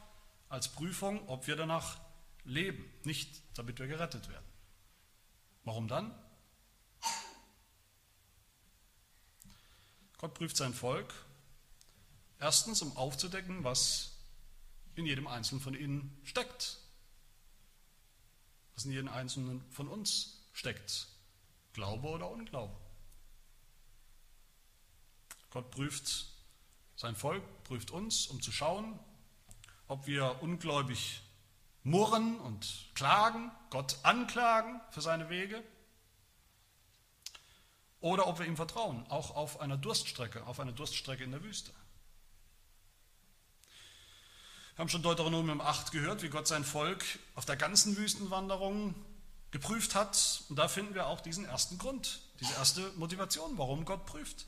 [0.50, 1.98] als Prüfung, ob wir danach
[2.44, 4.46] leben, nicht damit wir gerettet werden.
[5.64, 6.14] Warum dann?
[10.24, 11.14] Gott prüft sein Volk
[12.40, 14.16] erstens, um aufzudecken, was
[14.96, 16.78] in jedem Einzelnen von ihnen steckt.
[18.74, 21.10] Was in jedem Einzelnen von uns steckt.
[21.74, 22.74] Glaube oder Unglaube.
[25.50, 26.28] Gott prüft
[26.96, 28.98] sein Volk, prüft uns, um zu schauen,
[29.90, 31.22] ob wir ungläubig
[31.84, 35.62] murren und klagen, Gott anklagen für seine Wege
[38.04, 41.72] oder ob wir ihm vertrauen, auch auf einer Durststrecke, auf einer Durststrecke in der Wüste.
[44.76, 48.94] Wir haben schon Deuteronomium 8 gehört, wie Gott sein Volk auf der ganzen Wüstenwanderung
[49.52, 50.44] geprüft hat.
[50.50, 54.48] Und da finden wir auch diesen ersten Grund, diese erste Motivation, warum Gott prüft.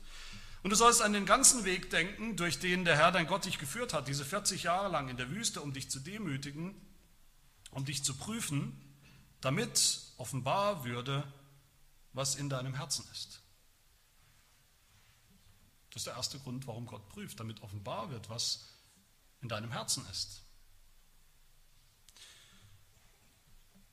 [0.62, 3.58] Und du sollst an den ganzen Weg denken, durch den der Herr dein Gott dich
[3.58, 6.74] geführt hat, diese 40 Jahre lang in der Wüste, um dich zu demütigen,
[7.70, 8.78] um dich zu prüfen,
[9.40, 11.24] damit offenbar würde,
[12.12, 13.45] was in deinem Herzen ist.
[15.96, 18.66] Das ist der erste Grund, warum Gott prüft, damit offenbar wird, was
[19.40, 20.42] in deinem Herzen ist.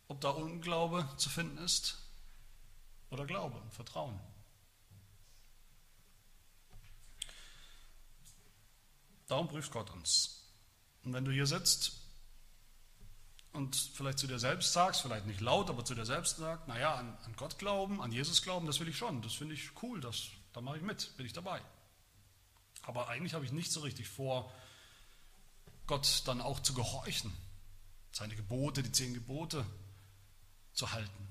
[0.09, 1.97] Ob da Unglaube zu finden ist
[3.09, 4.19] oder Glaube und Vertrauen.
[9.27, 10.51] Darum prüft Gott uns.
[11.05, 11.93] Und wenn du hier sitzt
[13.53, 16.95] und vielleicht zu dir selbst sagst, vielleicht nicht laut, aber zu dir selbst sagst, naja,
[16.95, 20.01] an, an Gott glauben, an Jesus glauben, das will ich schon, das finde ich cool,
[20.01, 21.61] das, da mache ich mit, bin ich dabei.
[22.83, 24.51] Aber eigentlich habe ich nicht so richtig vor,
[25.87, 27.33] Gott dann auch zu gehorchen,
[28.11, 29.65] seine Gebote, die zehn Gebote
[30.73, 31.27] zu halten,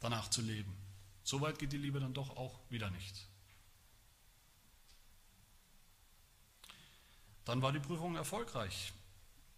[0.00, 0.74] danach zu leben.
[1.24, 3.28] So weit geht die Liebe dann doch auch wieder nicht.
[7.44, 8.92] Dann war die Prüfung erfolgreich.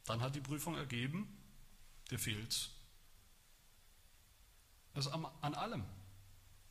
[0.07, 1.27] Dann hat die Prüfung ergeben,
[2.11, 2.71] dir fehlt
[4.95, 5.85] es an allem.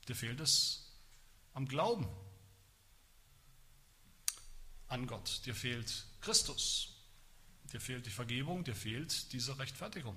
[0.08, 0.92] Dir fehlt es
[1.54, 2.08] am Glauben
[4.88, 5.42] an Gott.
[5.46, 6.94] Dir fehlt Christus.
[7.72, 10.16] Dir fehlt die Vergebung, dir fehlt diese Rechtfertigung.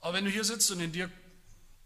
[0.00, 1.10] Aber wenn du hier sitzt und in dir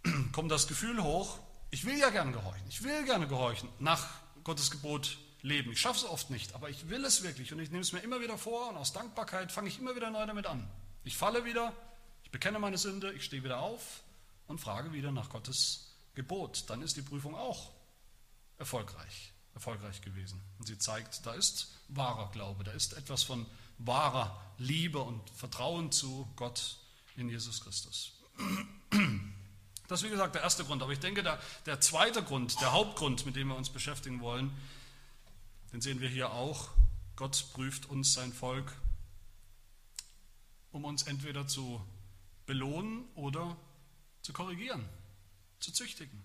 [0.32, 1.38] kommt das Gefühl hoch,
[1.70, 4.08] ich will ja gerne gehorchen, ich will gerne gehorchen, nach
[4.44, 5.72] Gottes Gebot leben.
[5.72, 8.00] Ich schaffe es oft nicht, aber ich will es wirklich und ich nehme es mir
[8.00, 10.68] immer wieder vor und aus Dankbarkeit fange ich immer wieder neu damit an.
[11.04, 11.72] Ich falle wieder,
[12.22, 14.02] ich bekenne meine Sünde, ich stehe wieder auf
[14.46, 16.64] und frage wieder nach Gottes Gebot.
[16.68, 17.70] Dann ist die Prüfung auch
[18.58, 20.40] erfolgreich, erfolgreich gewesen.
[20.58, 23.46] Und sie zeigt, da ist wahrer Glaube, da ist etwas von
[23.78, 26.78] wahrer Liebe und Vertrauen zu Gott
[27.16, 28.12] in Jesus Christus.
[29.88, 30.82] Das ist wie gesagt der erste Grund.
[30.82, 34.50] Aber ich denke, der, der zweite Grund, der Hauptgrund, mit dem wir uns beschäftigen wollen,
[35.72, 36.70] den sehen wir hier auch.
[37.14, 38.72] Gott prüft uns sein Volk,
[40.72, 41.80] um uns entweder zu
[42.46, 43.56] belohnen oder
[44.22, 44.88] zu korrigieren,
[45.60, 46.22] zu züchtigen.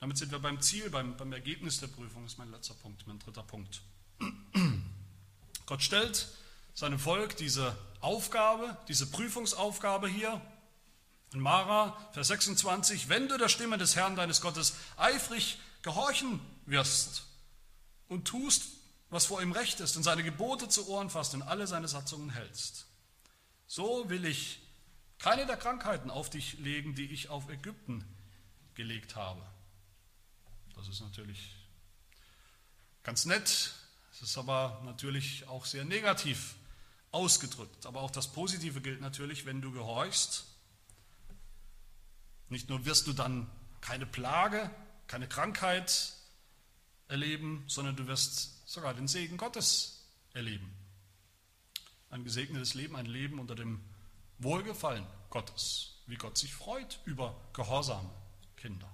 [0.00, 3.06] Damit sind wir beim Ziel, beim, beim Ergebnis der Prüfung, das ist mein letzter Punkt,
[3.06, 3.82] mein dritter Punkt.
[5.66, 6.26] Gott stellt
[6.74, 10.40] seinem Volk diese Aufgabe, diese Prüfungsaufgabe hier.
[11.32, 17.24] In Mara, Vers 26, wenn du der Stimme des Herrn deines Gottes eifrig gehorchen wirst
[18.08, 18.64] und tust,
[19.10, 22.30] was vor ihm recht ist und seine Gebote zu Ohren fasst und alle seine Satzungen
[22.30, 22.86] hältst,
[23.66, 24.60] so will ich
[25.18, 28.04] keine der Krankheiten auf dich legen, die ich auf Ägypten
[28.74, 29.46] gelegt habe.
[30.80, 31.54] Das ist natürlich
[33.02, 33.74] ganz nett,
[34.12, 36.54] es ist aber natürlich auch sehr negativ
[37.12, 37.84] ausgedrückt.
[37.84, 40.46] Aber auch das Positive gilt natürlich, wenn du gehorchst.
[42.48, 43.50] Nicht nur wirst du dann
[43.82, 44.70] keine Plage,
[45.06, 46.14] keine Krankheit
[47.08, 50.72] erleben, sondern du wirst sogar den Segen Gottes erleben.
[52.08, 53.82] Ein gesegnetes Leben, ein Leben unter dem
[54.38, 58.10] Wohlgefallen Gottes, wie Gott sich freut über gehorsame
[58.56, 58.90] Kinder.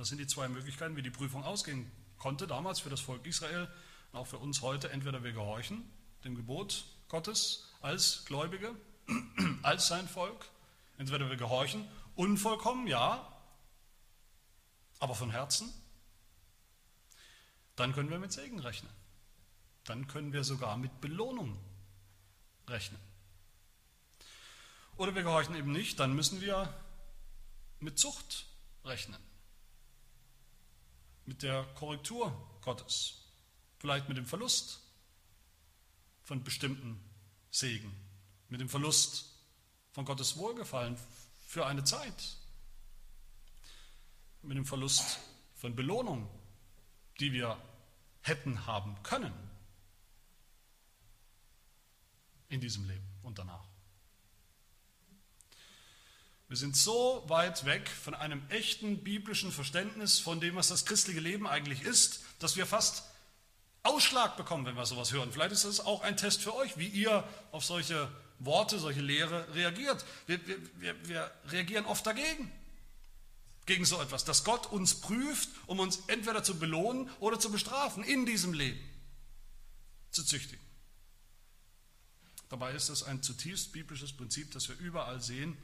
[0.00, 3.68] Das sind die zwei Möglichkeiten, wie die Prüfung ausgehen konnte damals für das Volk Israel
[4.14, 5.84] auch für uns heute, entweder wir gehorchen
[6.24, 8.74] dem Gebot Gottes als Gläubige,
[9.62, 10.46] als sein Volk,
[10.96, 13.30] entweder wir gehorchen, unvollkommen, ja,
[15.00, 15.70] aber von Herzen,
[17.76, 18.90] dann können wir mit Segen rechnen.
[19.84, 21.58] Dann können wir sogar mit Belohnung
[22.66, 22.98] rechnen.
[24.96, 26.72] Oder wir gehorchen eben nicht, dann müssen wir
[27.80, 28.46] mit Zucht
[28.86, 29.20] rechnen,
[31.26, 33.24] mit der Korrektur Gottes.
[33.78, 34.80] Vielleicht mit dem Verlust
[36.22, 37.00] von bestimmten
[37.50, 37.94] Segen,
[38.48, 39.34] mit dem Verlust
[39.92, 40.96] von Gottes Wohlgefallen
[41.46, 42.36] für eine Zeit,
[44.42, 45.18] mit dem Verlust
[45.54, 46.28] von Belohnung,
[47.18, 47.60] die wir
[48.22, 49.32] hätten haben können
[52.48, 53.69] in diesem Leben und danach.
[56.50, 61.20] Wir sind so weit weg von einem echten biblischen Verständnis von dem, was das christliche
[61.20, 63.04] Leben eigentlich ist, dass wir fast
[63.84, 65.30] Ausschlag bekommen, wenn wir sowas hören.
[65.30, 68.10] Vielleicht ist das auch ein Test für euch, wie ihr auf solche
[68.40, 70.04] Worte, solche Lehre reagiert.
[70.26, 70.40] Wir,
[70.80, 72.50] wir, wir, reagieren oft dagegen,
[73.66, 78.02] gegen so etwas, dass Gott uns prüft, um uns entweder zu belohnen oder zu bestrafen
[78.02, 78.80] in diesem Leben,
[80.10, 80.66] zu züchtigen.
[82.48, 85.56] Dabei ist es ein zutiefst biblisches Prinzip, das wir überall sehen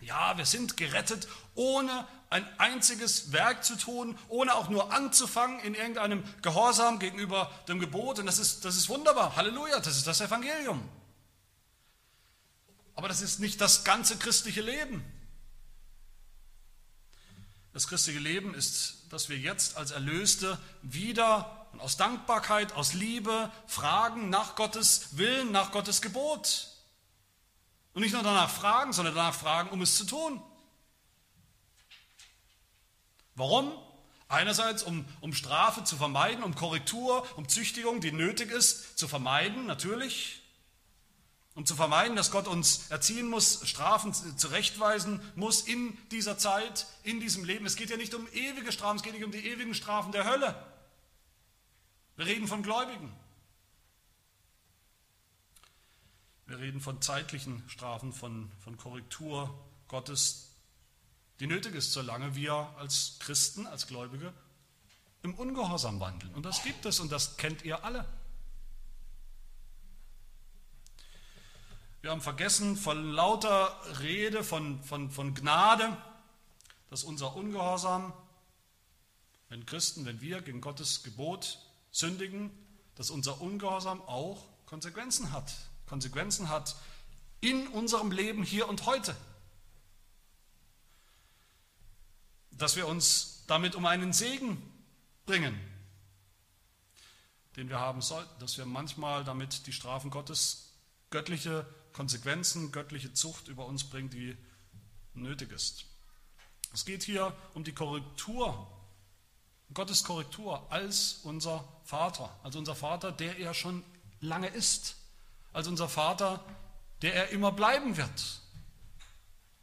[0.00, 5.74] ja, wir sind gerettet, ohne ein einziges Werk zu tun, ohne auch nur anzufangen in
[5.74, 8.18] irgendeinem Gehorsam gegenüber dem Gebot.
[8.18, 9.36] Und das ist, das ist wunderbar.
[9.36, 10.86] Halleluja, das ist das Evangelium.
[12.94, 15.04] Aber das ist nicht das ganze christliche Leben.
[17.72, 24.30] Das christliche Leben ist, dass wir jetzt als Erlöste wieder aus Dankbarkeit, aus Liebe fragen
[24.30, 26.68] nach Gottes Willen, nach Gottes Gebot.
[27.98, 30.40] Und nicht nur danach fragen, sondern danach fragen, um es zu tun.
[33.34, 33.72] Warum?
[34.28, 39.66] Einerseits, um, um Strafe zu vermeiden, um Korrektur, um Züchtigung, die nötig ist, zu vermeiden,
[39.66, 40.44] natürlich.
[41.56, 47.18] um zu vermeiden, dass Gott uns erziehen muss, Strafen zurechtweisen muss in dieser Zeit, in
[47.18, 47.66] diesem Leben.
[47.66, 50.24] Es geht ja nicht um ewige Strafen, es geht nicht um die ewigen Strafen der
[50.24, 50.54] Hölle.
[52.14, 53.12] Wir reden von Gläubigen.
[56.48, 59.54] Wir reden von zeitlichen Strafen, von, von Korrektur
[59.86, 60.54] Gottes,
[61.40, 64.32] die nötig ist, solange wir als Christen, als Gläubige
[65.22, 66.34] im Ungehorsam wandeln.
[66.34, 68.08] Und das gibt es und das kennt ihr alle.
[72.00, 75.94] Wir haben vergessen von lauter Rede, von, von, von Gnade,
[76.88, 78.14] dass unser Ungehorsam,
[79.50, 81.58] wenn Christen, wenn wir gegen Gottes Gebot
[81.90, 82.50] sündigen,
[82.94, 85.52] dass unser Ungehorsam auch Konsequenzen hat.
[85.88, 86.76] Konsequenzen hat
[87.40, 89.16] in unserem Leben hier und heute.
[92.50, 94.62] Dass wir uns damit um einen Segen
[95.26, 95.58] bringen,
[97.56, 100.72] den wir haben sollten, dass wir manchmal damit die Strafen Gottes,
[101.10, 104.36] göttliche Konsequenzen, göttliche Zucht über uns bringen, die
[105.14, 105.84] nötig ist.
[106.72, 108.70] Es geht hier um die Korrektur,
[109.72, 113.82] Gottes Korrektur als unser Vater, als unser Vater, der er schon
[114.20, 114.97] lange ist,
[115.52, 116.44] als unser Vater,
[117.02, 118.40] der er immer bleiben wird.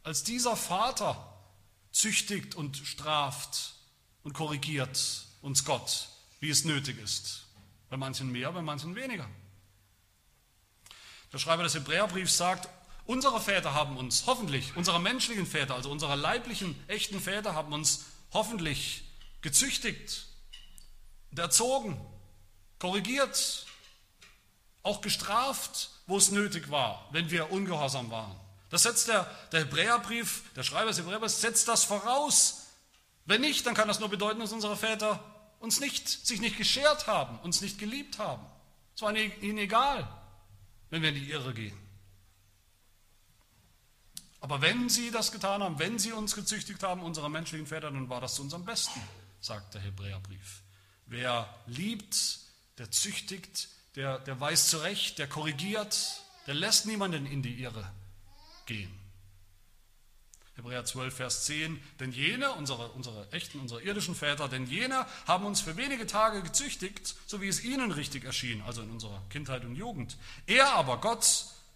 [0.03, 1.33] Als dieser Vater
[1.91, 3.73] züchtigt und straft
[4.23, 7.45] und korrigiert uns Gott, wie es nötig ist.
[7.89, 9.29] Bei manchen mehr, bei manchen weniger.
[11.31, 12.69] Der Schreiber des Hebräerbriefs sagt,
[13.05, 18.05] unsere Väter haben uns hoffentlich, unsere menschlichen Väter, also unsere leiblichen, echten Väter haben uns
[18.31, 19.03] hoffentlich
[19.41, 20.27] gezüchtigt
[21.31, 21.99] und erzogen,
[22.79, 23.64] korrigiert,
[24.85, 28.35] auch gestraft, wo es nötig war, wenn wir ungehorsam waren.
[28.69, 32.67] Das setzt der, der Hebräerbrief, der Schreiber des Hebräerbriefs setzt das voraus.
[33.25, 35.23] Wenn nicht, dann kann das nur bedeuten, dass unsere Väter
[35.59, 38.45] uns nicht, sich nicht geschert haben, uns nicht geliebt haben.
[38.95, 40.07] Es war ihnen egal,
[40.89, 41.77] wenn wir in die Irre gehen.
[44.39, 48.09] Aber wenn sie das getan haben, wenn sie uns gezüchtigt haben, unsere menschlichen Väter, dann
[48.09, 49.01] war das zu unserem Besten,
[49.41, 50.61] sagt der Hebräerbrief.
[51.07, 52.39] Wer liebt,
[52.77, 57.91] der züchtigt, der, der weiß zurecht, der korrigiert, der lässt niemanden in die Irre
[58.65, 58.91] gehen.
[60.55, 65.45] Hebräer 12, Vers 10, denn jene, unsere, unsere echten, unsere irdischen Väter, denn jene haben
[65.45, 69.65] uns für wenige Tage gezüchtigt, so wie es ihnen richtig erschien, also in unserer Kindheit
[69.65, 70.17] und Jugend.
[70.47, 71.25] Er aber, Gott,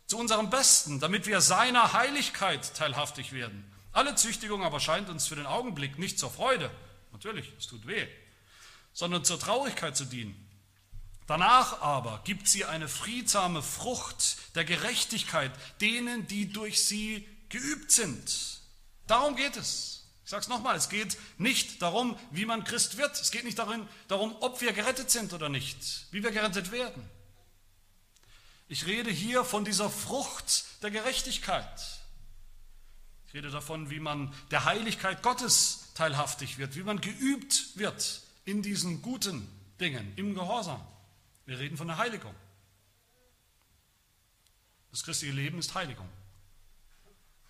[0.08, 3.70] zu unserem Besten, damit wir seiner Heiligkeit teilhaftig werden.
[3.92, 6.72] Alle Züchtigung aber scheint uns für den Augenblick nicht zur Freude,
[7.12, 8.08] natürlich, es tut weh,
[8.94, 10.49] sondern zur Traurigkeit zu dienen.
[11.30, 18.62] Danach aber gibt sie eine friedsame Frucht der Gerechtigkeit denen, die durch sie geübt sind.
[19.06, 20.08] Darum geht es.
[20.24, 23.12] Ich sage es nochmal, es geht nicht darum, wie man Christ wird.
[23.22, 27.08] Es geht nicht darin, darum, ob wir gerettet sind oder nicht, wie wir gerettet werden.
[28.68, 31.80] Ich rede hier von dieser Frucht der Gerechtigkeit.
[33.28, 38.64] Ich rede davon, wie man der Heiligkeit Gottes teilhaftig wird, wie man geübt wird in
[38.64, 39.48] diesen guten
[39.80, 40.84] Dingen, im Gehorsam.
[41.50, 42.36] Wir reden von der Heiligung.
[44.92, 46.08] Das christliche Leben ist Heiligung.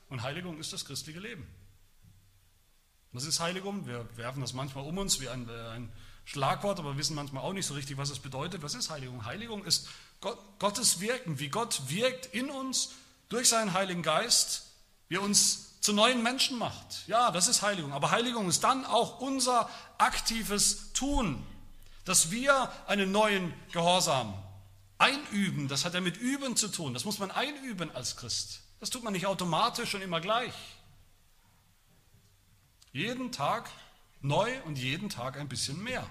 [0.07, 1.45] Und Heiligung ist das christliche Leben.
[3.11, 3.87] Was ist Heiligung?
[3.87, 5.91] Wir werfen das manchmal um uns wie ein, äh, ein
[6.23, 8.61] Schlagwort, aber wissen manchmal auch nicht so richtig, was es bedeutet.
[8.61, 9.25] Was ist Heiligung?
[9.25, 9.89] Heiligung ist
[10.21, 12.93] Gott, Gottes Wirken, wie Gott wirkt in uns
[13.27, 14.71] durch seinen Heiligen Geist,
[15.09, 17.05] wie er uns zu neuen Menschen macht.
[17.07, 17.91] Ja, das ist Heiligung.
[17.91, 21.45] Aber Heiligung ist dann auch unser aktives Tun,
[22.05, 24.33] dass wir einen neuen Gehorsam
[24.97, 25.67] einüben.
[25.67, 26.93] Das hat ja mit Üben zu tun.
[26.93, 28.61] Das muss man einüben als Christ.
[28.79, 30.53] Das tut man nicht automatisch und immer gleich.
[32.91, 33.69] Jeden Tag
[34.21, 36.09] neu und jeden Tag ein bisschen mehr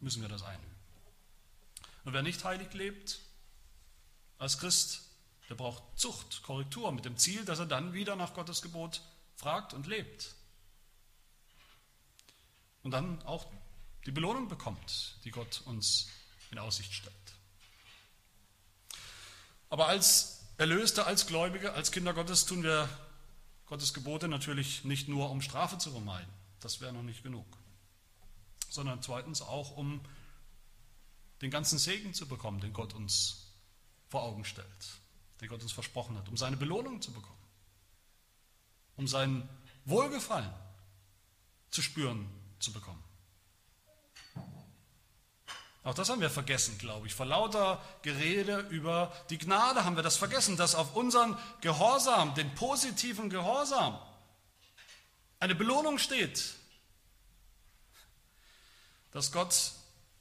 [0.00, 0.74] müssen wir das einüben.
[2.04, 3.20] Und wer nicht heilig lebt
[4.38, 5.02] als Christ,
[5.48, 9.00] der braucht Zucht, Korrektur mit dem Ziel, dass er dann wieder nach Gottes Gebot
[9.36, 10.34] fragt und lebt.
[12.84, 13.46] Und dann auch
[14.06, 16.08] die Belohnung bekommt, die Gott uns
[16.50, 17.14] in Aussicht stellt.
[19.70, 22.88] Aber als Erlöste, als Gläubige, als Kinder Gottes tun wir
[23.66, 26.30] Gottes Gebote natürlich nicht nur, um Strafe zu vermeiden,
[26.60, 27.46] das wäre noch nicht genug,
[28.68, 30.00] sondern zweitens auch, um
[31.40, 33.50] den ganzen Segen zu bekommen, den Gott uns
[34.08, 34.66] vor Augen stellt,
[35.40, 37.42] den Gott uns versprochen hat, um seine Belohnung zu bekommen,
[38.96, 39.48] um sein
[39.86, 40.52] Wohlgefallen
[41.70, 42.28] zu spüren
[42.64, 43.02] zu bekommen.
[45.84, 47.14] Auch das haben wir vergessen, glaube ich.
[47.14, 52.54] Vor lauter Gerede über die Gnade haben wir das vergessen, dass auf unseren Gehorsam, den
[52.54, 53.98] positiven Gehorsam,
[55.40, 56.54] eine Belohnung steht.
[59.10, 59.72] Dass Gott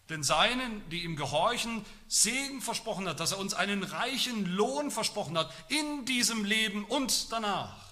[0.09, 5.37] den Seinen, die ihm gehorchen, Segen versprochen hat, dass er uns einen reichen Lohn versprochen
[5.37, 7.82] hat in diesem Leben und danach.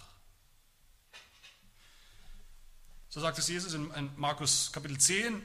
[3.13, 5.43] So sagt es Jesus in Markus Kapitel 10.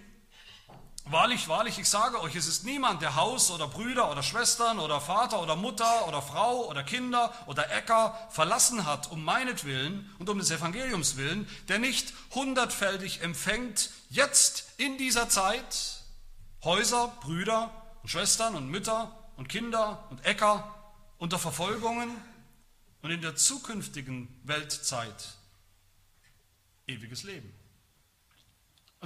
[1.07, 5.01] Wahrlich, wahrlich, ich sage euch, es ist niemand, der Haus oder Brüder oder Schwestern oder
[5.01, 10.39] Vater oder Mutter oder Frau oder Kinder oder Äcker verlassen hat, um meinetwillen und um
[10.39, 16.05] des Evangeliums willen, der nicht hundertfältig empfängt, jetzt in dieser Zeit,
[16.63, 20.73] Häuser, Brüder und Schwestern und Mütter und Kinder und Äcker
[21.19, 22.15] unter Verfolgungen
[23.03, 25.37] und in der zukünftigen Weltzeit
[26.87, 27.53] ewiges Leben.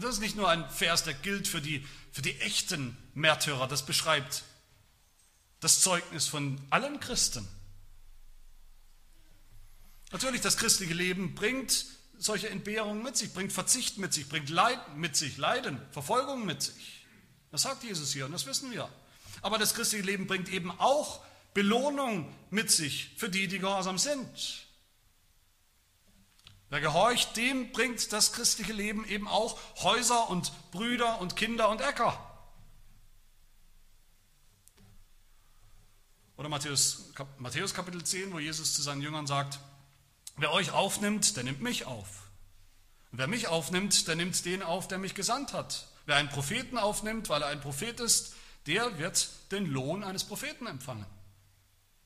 [0.00, 3.68] Und das ist nicht nur ein Vers, der gilt für die, für die echten Märtyrer,
[3.68, 4.44] das beschreibt
[5.60, 7.46] das Zeugnis von allen Christen.
[10.10, 11.84] Natürlich, das christliche Leben bringt
[12.16, 16.62] solche Entbehrungen mit sich, bringt Verzicht mit sich, bringt Leid mit sich, Leiden, Verfolgung mit
[16.62, 17.04] sich.
[17.50, 18.88] Das sagt Jesus hier und das wissen wir.
[19.42, 21.22] Aber das christliche Leben bringt eben auch
[21.52, 24.66] Belohnung mit sich für die, die gehorsam sind.
[26.70, 31.80] Wer gehorcht, dem bringt das christliche Leben eben auch Häuser und Brüder und Kinder und
[31.80, 32.18] Äcker.
[36.36, 39.58] Oder Matthäus, Matthäus Kapitel 10, wo Jesus zu seinen Jüngern sagt,
[40.36, 42.30] wer euch aufnimmt, der nimmt mich auf.
[43.10, 45.88] Und wer mich aufnimmt, der nimmt den auf, der mich gesandt hat.
[46.06, 48.34] Wer einen Propheten aufnimmt, weil er ein Prophet ist,
[48.66, 51.06] der wird den Lohn eines Propheten empfangen.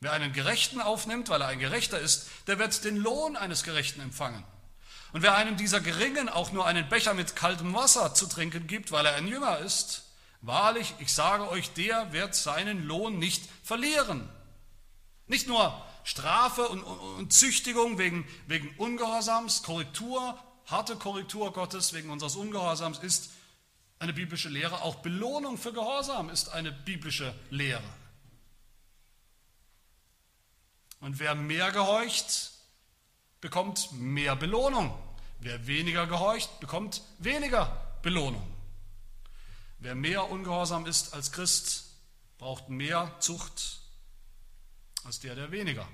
[0.00, 4.00] Wer einen Gerechten aufnimmt, weil er ein Gerechter ist, der wird den Lohn eines Gerechten
[4.00, 4.42] empfangen.
[5.14, 8.90] Und wer einem dieser Geringen auch nur einen Becher mit kaltem Wasser zu trinken gibt,
[8.90, 10.02] weil er ein Jünger ist,
[10.40, 14.28] wahrlich, ich sage euch, der wird seinen Lohn nicht verlieren.
[15.28, 20.36] Nicht nur Strafe und, und, und Züchtigung wegen, wegen Ungehorsams, Korrektur,
[20.66, 23.30] harte Korrektur Gottes wegen unseres Ungehorsams ist
[24.00, 24.82] eine biblische Lehre.
[24.82, 27.84] Auch Belohnung für Gehorsam ist eine biblische Lehre.
[30.98, 32.53] Und wer mehr gehorcht,
[33.44, 34.98] bekommt mehr Belohnung.
[35.40, 37.66] Wer weniger gehorcht, bekommt weniger
[38.00, 38.50] Belohnung.
[39.80, 41.84] Wer mehr ungehorsam ist als Christ,
[42.38, 43.80] braucht mehr Zucht
[45.04, 45.86] als der, der weniger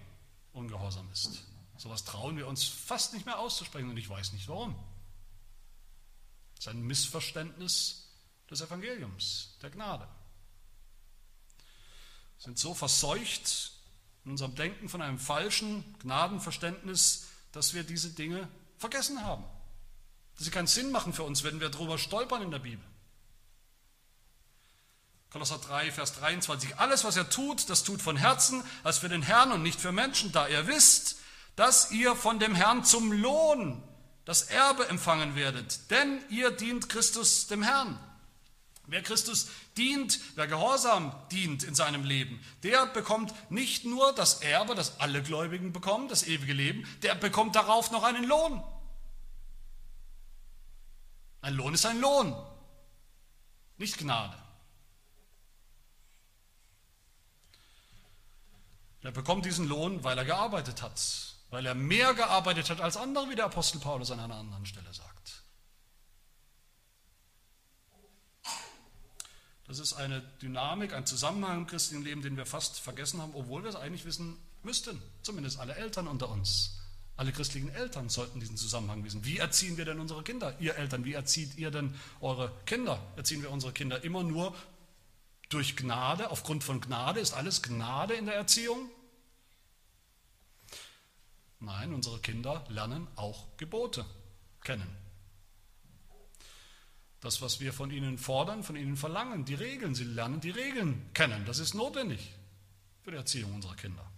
[0.52, 1.42] ungehorsam ist.
[1.76, 4.76] Sowas trauen wir uns fast nicht mehr auszusprechen und ich weiß nicht warum.
[6.54, 8.12] Das ist ein Missverständnis
[8.48, 10.06] des Evangeliums, der Gnade.
[12.36, 13.72] Wir sind so verseucht
[14.24, 18.48] in unserem Denken von einem falschen Gnadenverständnis, dass wir diese Dinge
[18.78, 19.44] vergessen haben.
[20.36, 22.84] Dass sie keinen Sinn machen für uns, wenn wir darüber stolpern in der Bibel.
[25.30, 26.78] Kolosser 3, Vers 23.
[26.78, 29.92] Alles, was er tut, das tut von Herzen, als für den Herrn und nicht für
[29.92, 31.18] Menschen, da ihr wisst,
[31.54, 33.82] dass ihr von dem Herrn zum Lohn
[34.24, 37.98] das Erbe empfangen werdet, denn ihr dient Christus dem Herrn.
[38.90, 44.74] Wer Christus dient, wer Gehorsam dient in seinem Leben, der bekommt nicht nur das Erbe,
[44.74, 48.60] das alle Gläubigen bekommen, das ewige Leben, der bekommt darauf noch einen Lohn.
[51.40, 52.34] Ein Lohn ist ein Lohn,
[53.78, 54.36] nicht Gnade.
[59.02, 61.00] Er bekommt diesen Lohn, weil er gearbeitet hat,
[61.50, 64.92] weil er mehr gearbeitet hat als andere, wie der Apostel Paulus an einer anderen Stelle
[64.92, 65.39] sagt.
[69.70, 73.62] Das ist eine Dynamik, ein Zusammenhang im christlichen Leben, den wir fast vergessen haben, obwohl
[73.62, 75.00] wir es eigentlich wissen müssten.
[75.22, 76.80] Zumindest alle Eltern unter uns.
[77.16, 79.24] Alle christlichen Eltern sollten diesen Zusammenhang wissen.
[79.24, 80.56] Wie erziehen wir denn unsere Kinder?
[80.58, 83.00] Ihr Eltern, wie erzieht ihr denn eure Kinder?
[83.14, 84.56] Erziehen wir unsere Kinder immer nur
[85.50, 87.20] durch Gnade, aufgrund von Gnade?
[87.20, 88.90] Ist alles Gnade in der Erziehung?
[91.60, 94.04] Nein, unsere Kinder lernen auch Gebote
[94.64, 94.99] kennen.
[97.20, 99.94] Das, was wir von ihnen fordern, von ihnen verlangen, die Regeln.
[99.94, 101.44] Sie lernen die Regeln kennen.
[101.44, 102.34] Das ist notwendig
[103.02, 104.10] für die Erziehung unserer Kinder.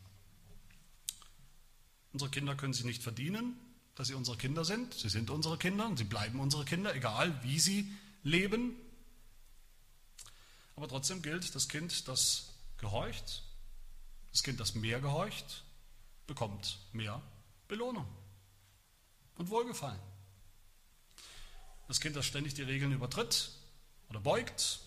[2.13, 3.57] Unsere Kinder können sie nicht verdienen,
[3.95, 4.95] dass sie unsere Kinder sind.
[4.95, 7.91] Sie sind unsere Kinder und sie bleiben unsere Kinder, egal wie sie
[8.23, 8.77] leben.
[10.77, 13.43] Aber trotzdem gilt, das Kind, das gehorcht,
[14.31, 15.65] das Kind, das mehr gehorcht,
[16.27, 17.21] bekommt mehr
[17.69, 18.07] Belohnung
[19.37, 20.12] und Wohlgefallen.
[21.93, 23.51] Das Kind, das ständig die Regeln übertritt
[24.09, 24.81] oder beugt,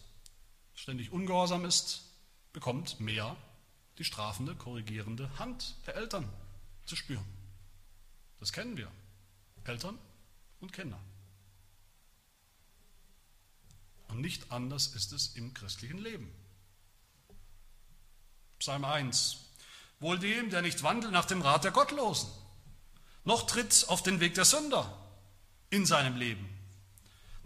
[0.74, 2.02] ständig ungehorsam ist,
[2.52, 3.36] bekommt mehr
[4.00, 6.28] die strafende, korrigierende Hand der Eltern
[6.86, 7.24] zu spüren.
[8.40, 8.92] Das kennen wir.
[9.66, 10.00] Eltern
[10.62, 11.00] und Kinder.
[14.08, 16.34] Und nicht anders ist es im christlichen Leben.
[18.58, 19.42] Psalm 1.
[20.00, 22.32] Wohl dem, der nicht wandelt nach dem Rat der Gottlosen,
[23.26, 25.08] noch tritt auf den Weg der Sünder
[25.70, 26.55] in seinem Leben,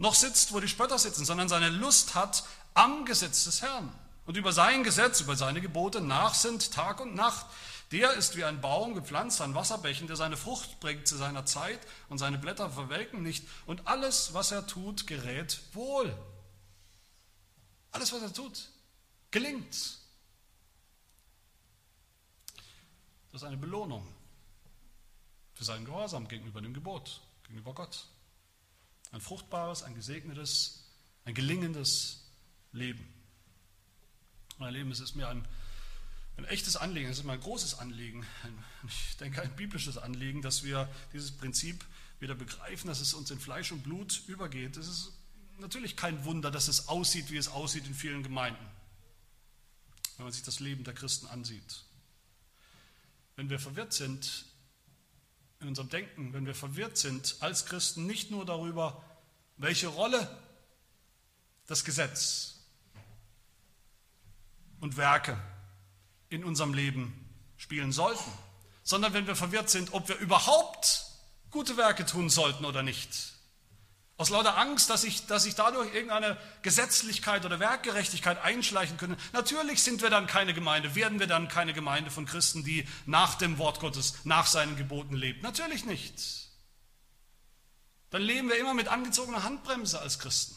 [0.00, 2.42] noch sitzt, wo die Spötter sitzen, sondern seine Lust hat
[2.72, 3.94] am Gesetz des Herrn
[4.24, 7.44] und über sein Gesetz, über seine Gebote nachsinnt Tag und Nacht.
[7.92, 11.80] Der ist wie ein Baum gepflanzt an Wasserbächen, der seine Frucht bringt zu seiner Zeit
[12.08, 13.44] und seine Blätter verwelken nicht.
[13.66, 16.16] Und alles, was er tut, gerät wohl.
[17.90, 18.70] Alles, was er tut,
[19.30, 19.98] gelingt.
[23.32, 24.06] Das ist eine Belohnung
[25.54, 28.06] für seinen Gehorsam gegenüber dem Gebot, gegenüber Gott.
[29.12, 30.84] Ein fruchtbares, ein gesegnetes,
[31.24, 32.24] ein gelingendes
[32.72, 33.06] Leben.
[34.58, 35.46] Mein Leben, es ist mir ein,
[36.36, 40.42] ein echtes Anliegen, es ist mir ein großes Anliegen, ein, ich denke ein biblisches Anliegen,
[40.42, 41.84] dass wir dieses Prinzip
[42.20, 44.76] wieder begreifen, dass es uns in Fleisch und Blut übergeht.
[44.76, 45.12] Es ist
[45.58, 48.64] natürlich kein Wunder, dass es aussieht, wie es aussieht in vielen Gemeinden,
[50.16, 51.84] wenn man sich das Leben der Christen ansieht.
[53.36, 54.44] Wenn wir verwirrt sind
[55.60, 59.02] in unserem Denken, wenn wir verwirrt sind als Christen nicht nur darüber,
[59.58, 60.28] welche Rolle
[61.66, 62.56] das Gesetz
[64.80, 65.38] und Werke
[66.30, 68.30] in unserem Leben spielen sollten,
[68.82, 71.04] sondern wenn wir verwirrt sind, ob wir überhaupt
[71.50, 73.34] gute Werke tun sollten oder nicht.
[74.20, 79.16] Aus lauter Angst, dass sich dass ich dadurch irgendeine Gesetzlichkeit oder Werkgerechtigkeit einschleichen könnte.
[79.32, 83.36] Natürlich sind wir dann keine Gemeinde, werden wir dann keine Gemeinde von Christen, die nach
[83.36, 85.42] dem Wort Gottes, nach seinen Geboten lebt.
[85.42, 86.50] Natürlich nicht.
[88.10, 90.54] Dann leben wir immer mit angezogener Handbremse als Christen.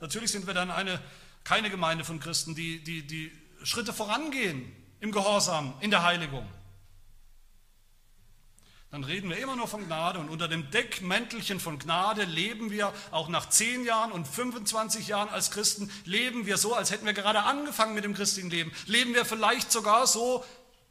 [0.00, 1.00] Natürlich sind wir dann eine,
[1.44, 3.30] keine Gemeinde von Christen, die, die, die
[3.62, 6.50] Schritte vorangehen im Gehorsam, in der Heiligung
[8.94, 12.94] dann reden wir immer nur von Gnade und unter dem Deckmäntelchen von Gnade leben wir
[13.10, 17.12] auch nach 10 Jahren und 25 Jahren als Christen, leben wir so, als hätten wir
[17.12, 18.70] gerade angefangen mit dem christlichen Leben.
[18.86, 20.44] Leben wir vielleicht sogar so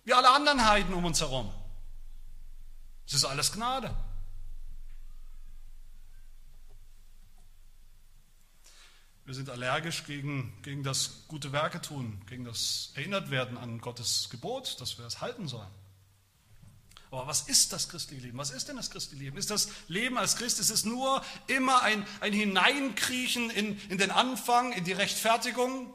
[0.03, 1.49] wie alle anderen Heiden um uns herum.
[3.07, 3.95] Es ist alles Gnade.
[9.23, 14.27] Wir sind allergisch gegen, gegen das gute Werke tun, gegen das Erinnert werden an Gottes
[14.29, 15.82] Gebot, dass wir es halten sollen.
[17.13, 18.39] Aber was ist das christliche Leben?
[18.39, 19.37] Was ist denn das christliche Leben?
[19.37, 24.09] Ist das Leben als Christ, ist es nur immer ein, ein Hineinkriechen in, in den
[24.09, 25.93] Anfang, in die Rechtfertigung?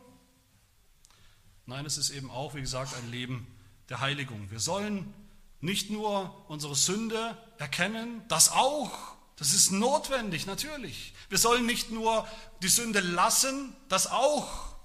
[1.66, 3.48] Nein, es ist eben auch, wie gesagt, ein Leben
[3.88, 4.48] der Heiligung.
[4.52, 5.12] Wir sollen
[5.60, 11.14] nicht nur unsere Sünde erkennen, das auch, das ist notwendig, natürlich.
[11.30, 12.28] Wir sollen nicht nur
[12.62, 14.76] die Sünde lassen, das auch.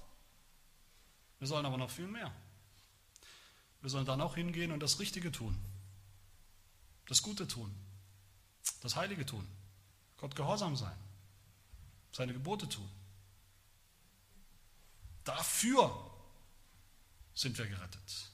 [1.38, 2.34] Wir sollen aber noch viel mehr.
[3.82, 5.56] Wir sollen dann auch hingehen und das Richtige tun
[7.08, 7.74] das Gute tun,
[8.80, 9.46] das Heilige tun,
[10.16, 10.96] Gott gehorsam sein,
[12.12, 12.88] seine Gebote tun.
[15.24, 16.10] Dafür
[17.34, 18.30] sind wir gerettet.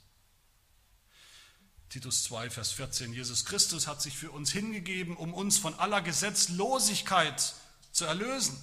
[1.89, 3.13] Titus 2, Vers 14.
[3.13, 7.55] Jesus Christus hat sich für uns hingegeben, um uns von aller Gesetzlosigkeit
[7.91, 8.57] zu erlösen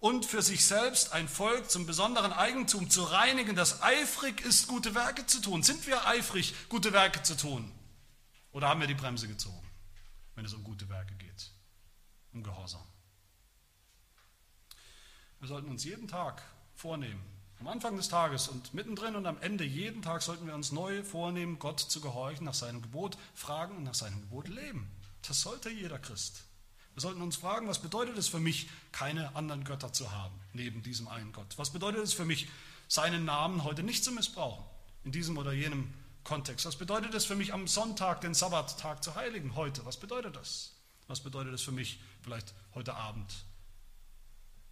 [0.00, 4.94] und für sich selbst ein Volk zum besonderen Eigentum zu reinigen, das eifrig ist, gute
[4.94, 5.62] Werke zu tun.
[5.62, 7.72] Sind wir eifrig, gute Werke zu tun?
[8.56, 9.68] Oder haben wir die Bremse gezogen,
[10.34, 11.50] wenn es um gute Werke geht,
[12.32, 12.80] um Gehorsam?
[15.40, 16.42] Wir sollten uns jeden Tag
[16.74, 17.22] vornehmen,
[17.60, 21.02] am Anfang des Tages und mittendrin und am Ende jeden Tag sollten wir uns neu
[21.04, 24.90] vornehmen, Gott zu gehorchen, nach seinem Gebot fragen und nach seinem Gebot leben.
[25.28, 26.42] Das sollte jeder Christ.
[26.94, 30.82] Wir sollten uns fragen, was bedeutet es für mich, keine anderen Götter zu haben, neben
[30.82, 31.58] diesem einen Gott?
[31.58, 32.48] Was bedeutet es für mich,
[32.88, 34.64] seinen Namen heute nicht zu missbrauchen,
[35.04, 35.92] in diesem oder jenem
[36.26, 36.66] Kontext.
[36.66, 39.86] Was bedeutet es für mich, am Sonntag den Sabbattag zu heiligen heute?
[39.86, 40.72] Was bedeutet das?
[41.06, 43.32] Was bedeutet es für mich, vielleicht heute Abend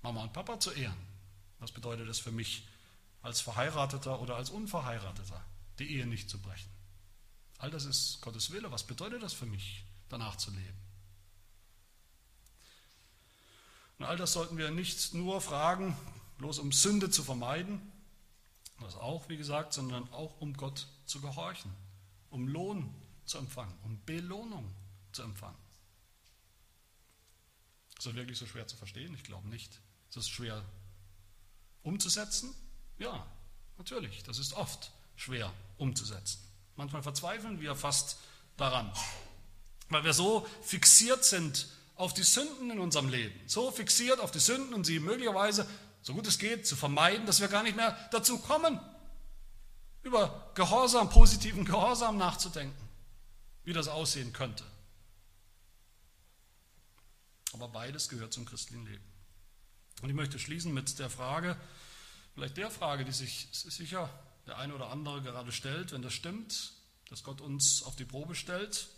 [0.03, 0.99] Mama und Papa zu ehren?
[1.61, 2.67] Was bedeutet es für mich,
[3.23, 5.43] als Verheirateter oder als Unverheirateter
[5.79, 6.69] die Ehe nicht zu brechen?
[7.59, 8.73] All das ist Gottes Wille.
[8.73, 10.79] Was bedeutet das für mich, danach zu leben?
[14.01, 15.97] Und all das sollten wir nicht nur fragen,
[16.39, 17.81] bloß um Sünde zu vermeiden,
[18.81, 21.73] das auch, wie gesagt, sondern auch um Gott zu gehorchen,
[22.31, 22.95] um Lohn
[23.25, 24.73] zu empfangen, um Belohnung
[25.13, 25.57] zu empfangen.
[27.99, 29.15] Ist das wirklich so schwer zu verstehen?
[29.15, 29.81] Ich glaube nicht.
[30.11, 30.65] Ist es schwer
[31.83, 32.55] umzusetzen?
[32.99, 33.27] Ja,
[33.79, 34.23] natürlich.
[34.25, 36.41] Das ist oft schwer umzusetzen.
[36.77, 38.19] Manchmal verzweifeln wir fast
[38.57, 38.93] daran,
[39.89, 44.41] weil wir so fixiert sind auf die Sünden in unserem Leben, so fixiert auf die
[44.41, 45.69] Sünden und sie möglicherweise
[46.03, 48.81] so gut es geht, zu vermeiden, dass wir gar nicht mehr dazu kommen,
[50.05, 52.89] über Gehorsam, positiven Gehorsam nachzudenken,
[53.65, 54.65] wie das aussehen könnte.
[57.53, 59.05] Aber beides gehört zum christlichen Leben.
[60.03, 61.57] Und ich möchte schließen mit der Frage,
[62.35, 64.11] vielleicht der Frage, die sich sicher
[64.47, 66.75] der eine oder andere gerade stellt, wenn das stimmt,
[67.09, 68.89] dass Gott uns auf die Probe stellt,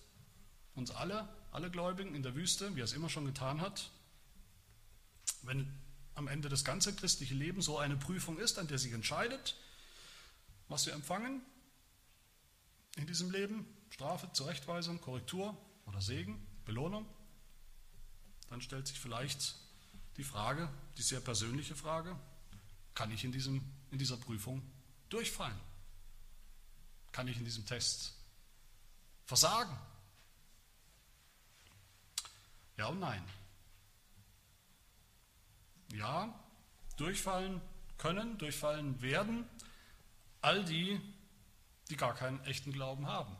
[0.74, 3.90] uns alle, alle Gläubigen in der Wüste, wie er es immer schon getan hat.
[5.42, 5.72] Wenn
[6.14, 9.54] am Ende das ganze christliche Leben so eine Prüfung ist, an der sich entscheidet,
[10.68, 11.42] was wir empfangen
[12.96, 15.56] in diesem Leben, Strafe, Zurechtweisung, Korrektur
[15.86, 17.06] oder Segen, Belohnung,
[18.48, 19.56] dann stellt sich vielleicht
[20.16, 22.18] die Frage, die sehr persönliche Frage,
[22.94, 24.62] kann ich in, diesem, in dieser Prüfung
[25.08, 25.58] durchfallen?
[27.12, 28.14] Kann ich in diesem Test
[29.26, 29.76] versagen?
[32.76, 33.22] Ja und nein.
[35.92, 36.38] Ja,
[36.96, 37.60] durchfallen
[37.98, 39.46] können, durchfallen werden
[40.47, 41.01] all die,
[41.90, 43.36] die gar keinen echten Glauben haben,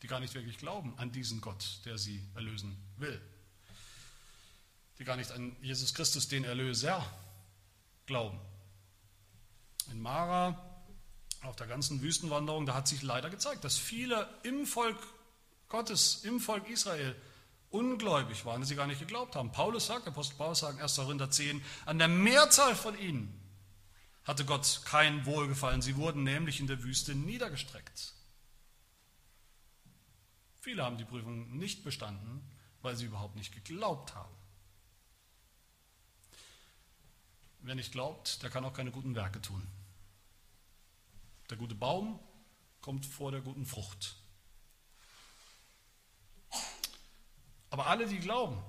[0.00, 3.20] die gar nicht wirklich glauben an diesen Gott, der sie erlösen will,
[4.98, 7.04] die gar nicht an Jesus Christus, den Erlöser,
[8.06, 8.40] glauben.
[9.90, 10.58] In Mara,
[11.42, 14.98] auf der ganzen Wüstenwanderung, da hat sich leider gezeigt, dass viele im Volk
[15.68, 17.14] Gottes, im Volk Israel,
[17.68, 19.52] ungläubig waren, dass sie gar nicht geglaubt haben.
[19.52, 20.96] Paulus sagt, Apostel Paulus sagt in 1.
[20.96, 23.39] Korinther 10, an der Mehrzahl von ihnen
[24.30, 25.82] hatte Gott kein Wohlgefallen.
[25.82, 28.14] Sie wurden nämlich in der Wüste niedergestreckt.
[30.60, 32.48] Viele haben die Prüfung nicht bestanden,
[32.80, 34.32] weil sie überhaupt nicht geglaubt haben.
[37.62, 39.66] Wer nicht glaubt, der kann auch keine guten Werke tun.
[41.50, 42.20] Der gute Baum
[42.82, 44.14] kommt vor der guten Frucht.
[47.70, 48.62] Aber alle, die glauben,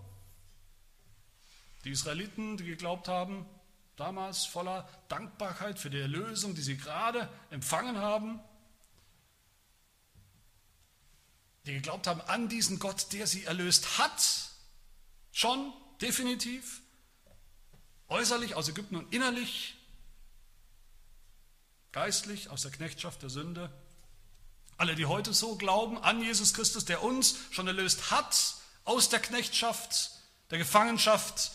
[1.83, 3.45] die Israeliten, die geglaubt haben,
[3.95, 8.39] damals voller Dankbarkeit für die Erlösung, die sie gerade empfangen haben,
[11.65, 14.49] die geglaubt haben an diesen Gott, der sie erlöst hat,
[15.31, 16.81] schon definitiv,
[18.07, 19.75] äußerlich aus Ägypten und innerlich,
[21.91, 23.71] geistlich aus der Knechtschaft der Sünde.
[24.77, 29.19] Alle, die heute so glauben an Jesus Christus, der uns schon erlöst hat aus der
[29.19, 30.11] Knechtschaft,
[30.49, 31.51] der Gefangenschaft,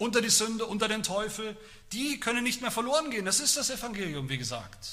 [0.00, 1.56] unter die Sünde, unter den Teufel,
[1.92, 3.26] die können nicht mehr verloren gehen.
[3.26, 4.88] Das ist das Evangelium, wie gesagt.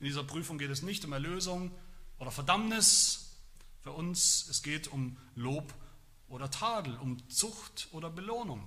[0.00, 1.70] In dieser Prüfung geht es nicht um Erlösung
[2.18, 3.36] oder Verdammnis.
[3.82, 5.74] Für uns, es geht um Lob
[6.28, 8.66] oder Tadel, um Zucht oder Belohnung.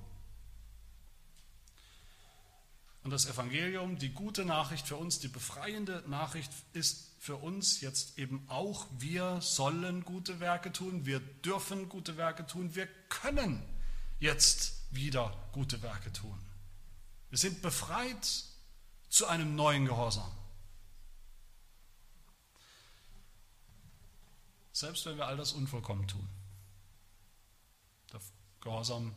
[3.04, 8.20] Und das Evangelium, die gute Nachricht für uns, die befreiende Nachricht ist für uns jetzt
[8.20, 13.64] eben auch, wir sollen gute Werke tun, wir dürfen gute Werke tun, wir können
[14.20, 16.40] jetzt wieder gute Werke tun.
[17.30, 18.44] Wir sind befreit
[19.10, 20.32] zu einem neuen Gehorsam.
[24.72, 26.28] Selbst wenn wir all das unvollkommen tun.
[28.14, 28.22] Der
[28.62, 29.14] Gehorsam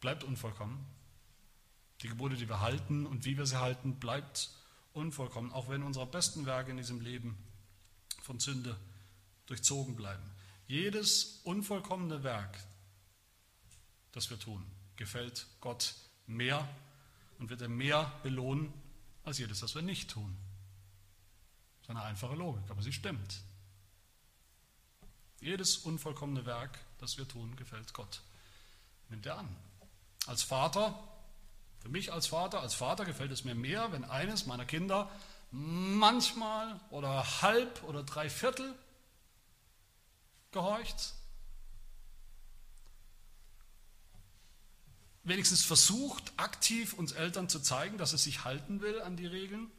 [0.00, 0.84] bleibt unvollkommen.
[2.02, 4.50] Die Gebote, die wir halten und wie wir sie halten, bleibt
[4.92, 7.38] unvollkommen auch wenn unsere besten Werke in diesem Leben
[8.22, 8.76] von Sünde
[9.46, 10.28] durchzogen bleiben.
[10.66, 12.58] Jedes unvollkommene Werk,
[14.12, 14.64] das wir tun,
[14.96, 15.94] gefällt Gott
[16.26, 16.68] mehr
[17.38, 18.72] und wird er mehr belohnen
[19.24, 20.36] als jedes, das wir nicht tun.
[21.80, 23.42] Das ist eine einfache Logik, aber sie stimmt.
[25.40, 28.22] Jedes unvollkommene Werk, das wir tun, gefällt Gott.
[29.08, 29.56] Nimmt er an.
[30.26, 30.98] Als Vater
[31.80, 35.10] für mich als Vater, als Vater gefällt es mir mehr, wenn eines meiner Kinder
[35.50, 38.74] manchmal oder halb oder drei Viertel
[40.50, 41.14] gehorcht,
[45.28, 49.70] wenigstens versucht, aktiv uns Eltern zu zeigen, dass es sich halten will an die Regeln,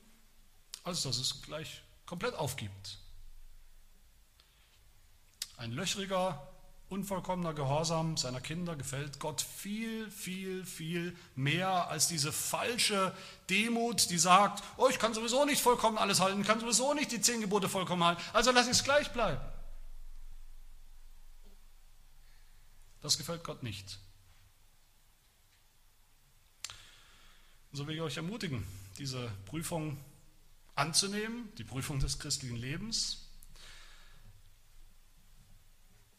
[0.84, 3.00] als dass es gleich komplett aufgibt.
[5.58, 6.48] Ein löchriger,
[6.90, 13.16] unvollkommener Gehorsam seiner Kinder gefällt Gott viel, viel, viel mehr als diese falsche
[13.50, 17.22] Demut, die sagt, oh, ich kann sowieso nicht vollkommen alles halten, kann sowieso nicht die
[17.22, 19.42] zehn Gebote vollkommen halten, also lass ich es gleich bleiben.
[23.02, 24.00] Das gefällt Gott nicht.
[27.72, 28.66] Und so will ich euch ermutigen,
[28.98, 29.98] diese Prüfung
[30.76, 33.28] anzunehmen, die Prüfung des christlichen Lebens,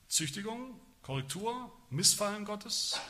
[0.09, 3.01] Züchtigung, Korrektur, Missfallen Gottes,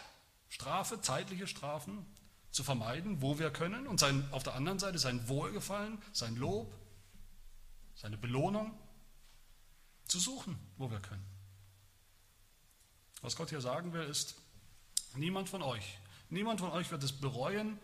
[0.48, 2.06] Strafe, zeitliche Strafen
[2.50, 6.72] zu vermeiden, wo wir können, und sein, auf der anderen Seite sein Wohlgefallen, sein Lob,
[7.94, 8.72] seine Belohnung
[10.06, 11.24] zu suchen, wo wir können.
[13.22, 14.36] Was Gott hier sagen will, ist,
[15.14, 15.98] niemand von euch,
[16.30, 17.78] niemand von euch wird es bereuen,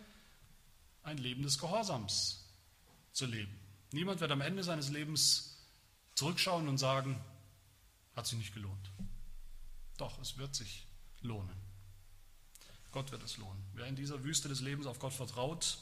[1.07, 2.44] ein Leben des Gehorsams
[3.12, 3.57] zu leben.
[3.92, 5.57] Niemand wird am Ende seines Lebens
[6.16, 7.18] zurückschauen und sagen,
[8.16, 8.90] hat sich nicht gelohnt.
[9.96, 10.86] Doch, es wird sich
[11.22, 11.57] lohnen.
[12.90, 13.62] Gott wird es lohnen.
[13.74, 15.78] Wer in dieser Wüste des Lebens auf Gott vertraut,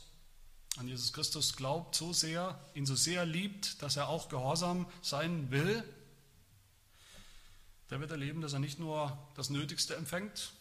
[0.77, 5.51] an Jesus Christus glaubt so sehr, ihn so sehr liebt, dass er auch gehorsam sein
[5.51, 5.85] will,
[7.91, 10.53] der wird erleben, dass er nicht nur das Nötigste empfängt,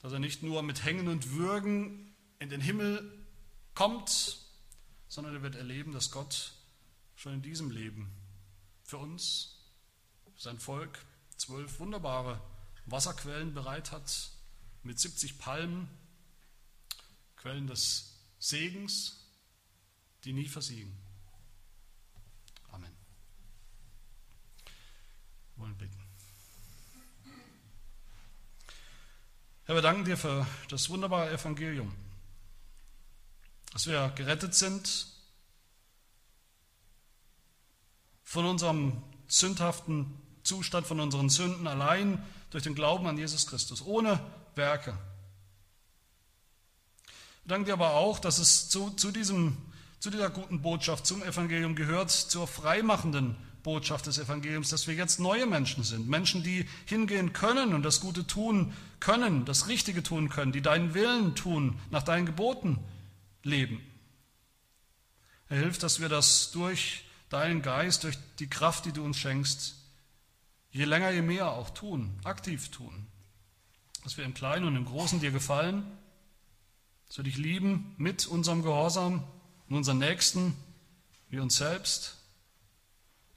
[0.00, 3.23] dass er nicht nur mit Hängen und Würgen in den Himmel
[3.74, 4.38] kommt,
[5.08, 6.52] sondern er wird erleben, dass Gott
[7.16, 8.10] schon in diesem Leben
[8.82, 9.56] für uns,
[10.34, 11.04] für sein Volk,
[11.36, 12.40] zwölf wunderbare
[12.86, 14.30] Wasserquellen bereit hat,
[14.82, 15.88] mit 70 Palmen,
[17.36, 19.20] Quellen des Segens,
[20.24, 20.94] die nie versiegen.
[22.70, 22.92] Amen.
[25.54, 26.02] Wir wollen bitten.
[29.64, 31.94] Herr, wir danken dir für das wunderbare Evangelium,
[33.74, 35.08] dass wir gerettet sind
[38.22, 40.06] von unserem sündhaften
[40.44, 44.20] Zustand, von unseren Sünden allein durch den Glauben an Jesus Christus, ohne
[44.54, 44.96] Werke.
[47.42, 49.56] Wir danken dir aber auch, dass es zu, zu, diesem,
[49.98, 55.18] zu dieser guten Botschaft, zum Evangelium gehört, zur freimachenden Botschaft des Evangeliums, dass wir jetzt
[55.18, 56.08] neue Menschen sind.
[56.08, 60.94] Menschen, die hingehen können und das Gute tun können, das Richtige tun können, die deinen
[60.94, 62.78] Willen tun, nach deinen Geboten
[63.44, 63.80] leben.
[65.48, 69.76] Er hilft, dass wir das durch deinen Geist, durch die Kraft, die du uns schenkst,
[70.70, 73.06] je länger, je mehr auch tun, aktiv tun.
[74.02, 75.84] Dass wir im Kleinen und im Großen dir gefallen,
[77.06, 79.24] dass wir dich lieben mit unserem Gehorsam
[79.68, 80.56] und unseren Nächsten
[81.28, 82.16] wie uns selbst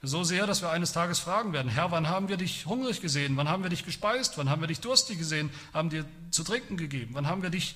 [0.02, 3.36] so sehr, dass wir eines Tages fragen werden, Herr, wann haben wir dich hungrig gesehen?
[3.36, 4.38] Wann haben wir dich gespeist?
[4.38, 5.50] Wann haben wir dich durstig gesehen?
[5.74, 7.14] Haben dir zu trinken gegeben?
[7.14, 7.74] Wann haben wir dich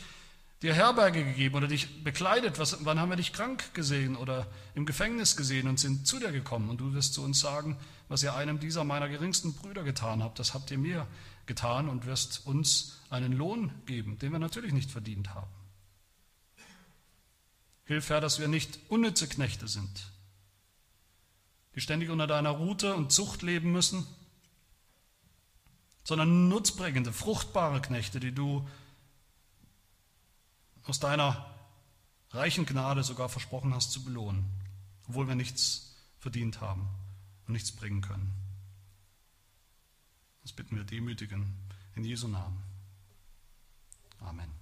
[0.62, 2.58] dir Herberge gegeben oder dich bekleidet?
[2.58, 6.30] Was, wann haben wir dich krank gesehen oder im Gefängnis gesehen und sind zu dir
[6.30, 6.70] gekommen?
[6.70, 7.76] Und du wirst zu uns sagen,
[8.08, 11.06] was ihr einem dieser meiner geringsten Brüder getan habt, das habt ihr mir
[11.46, 15.50] getan und wirst uns einen Lohn geben, den wir natürlich nicht verdient haben.
[17.84, 20.12] Hilf, Herr, dass wir nicht unnütze Knechte sind,
[21.74, 24.06] die ständig unter deiner Rute und Zucht leben müssen,
[26.04, 28.66] sondern nutzbringende, fruchtbare Knechte, die du
[30.84, 31.46] aus deiner
[32.30, 34.44] reichen Gnade sogar versprochen hast zu belohnen,
[35.08, 36.88] obwohl wir nichts verdient haben
[37.46, 38.32] und nichts bringen können.
[40.42, 41.54] Das bitten wir demütigen
[41.94, 42.62] in Jesu Namen.
[44.20, 44.61] Amen.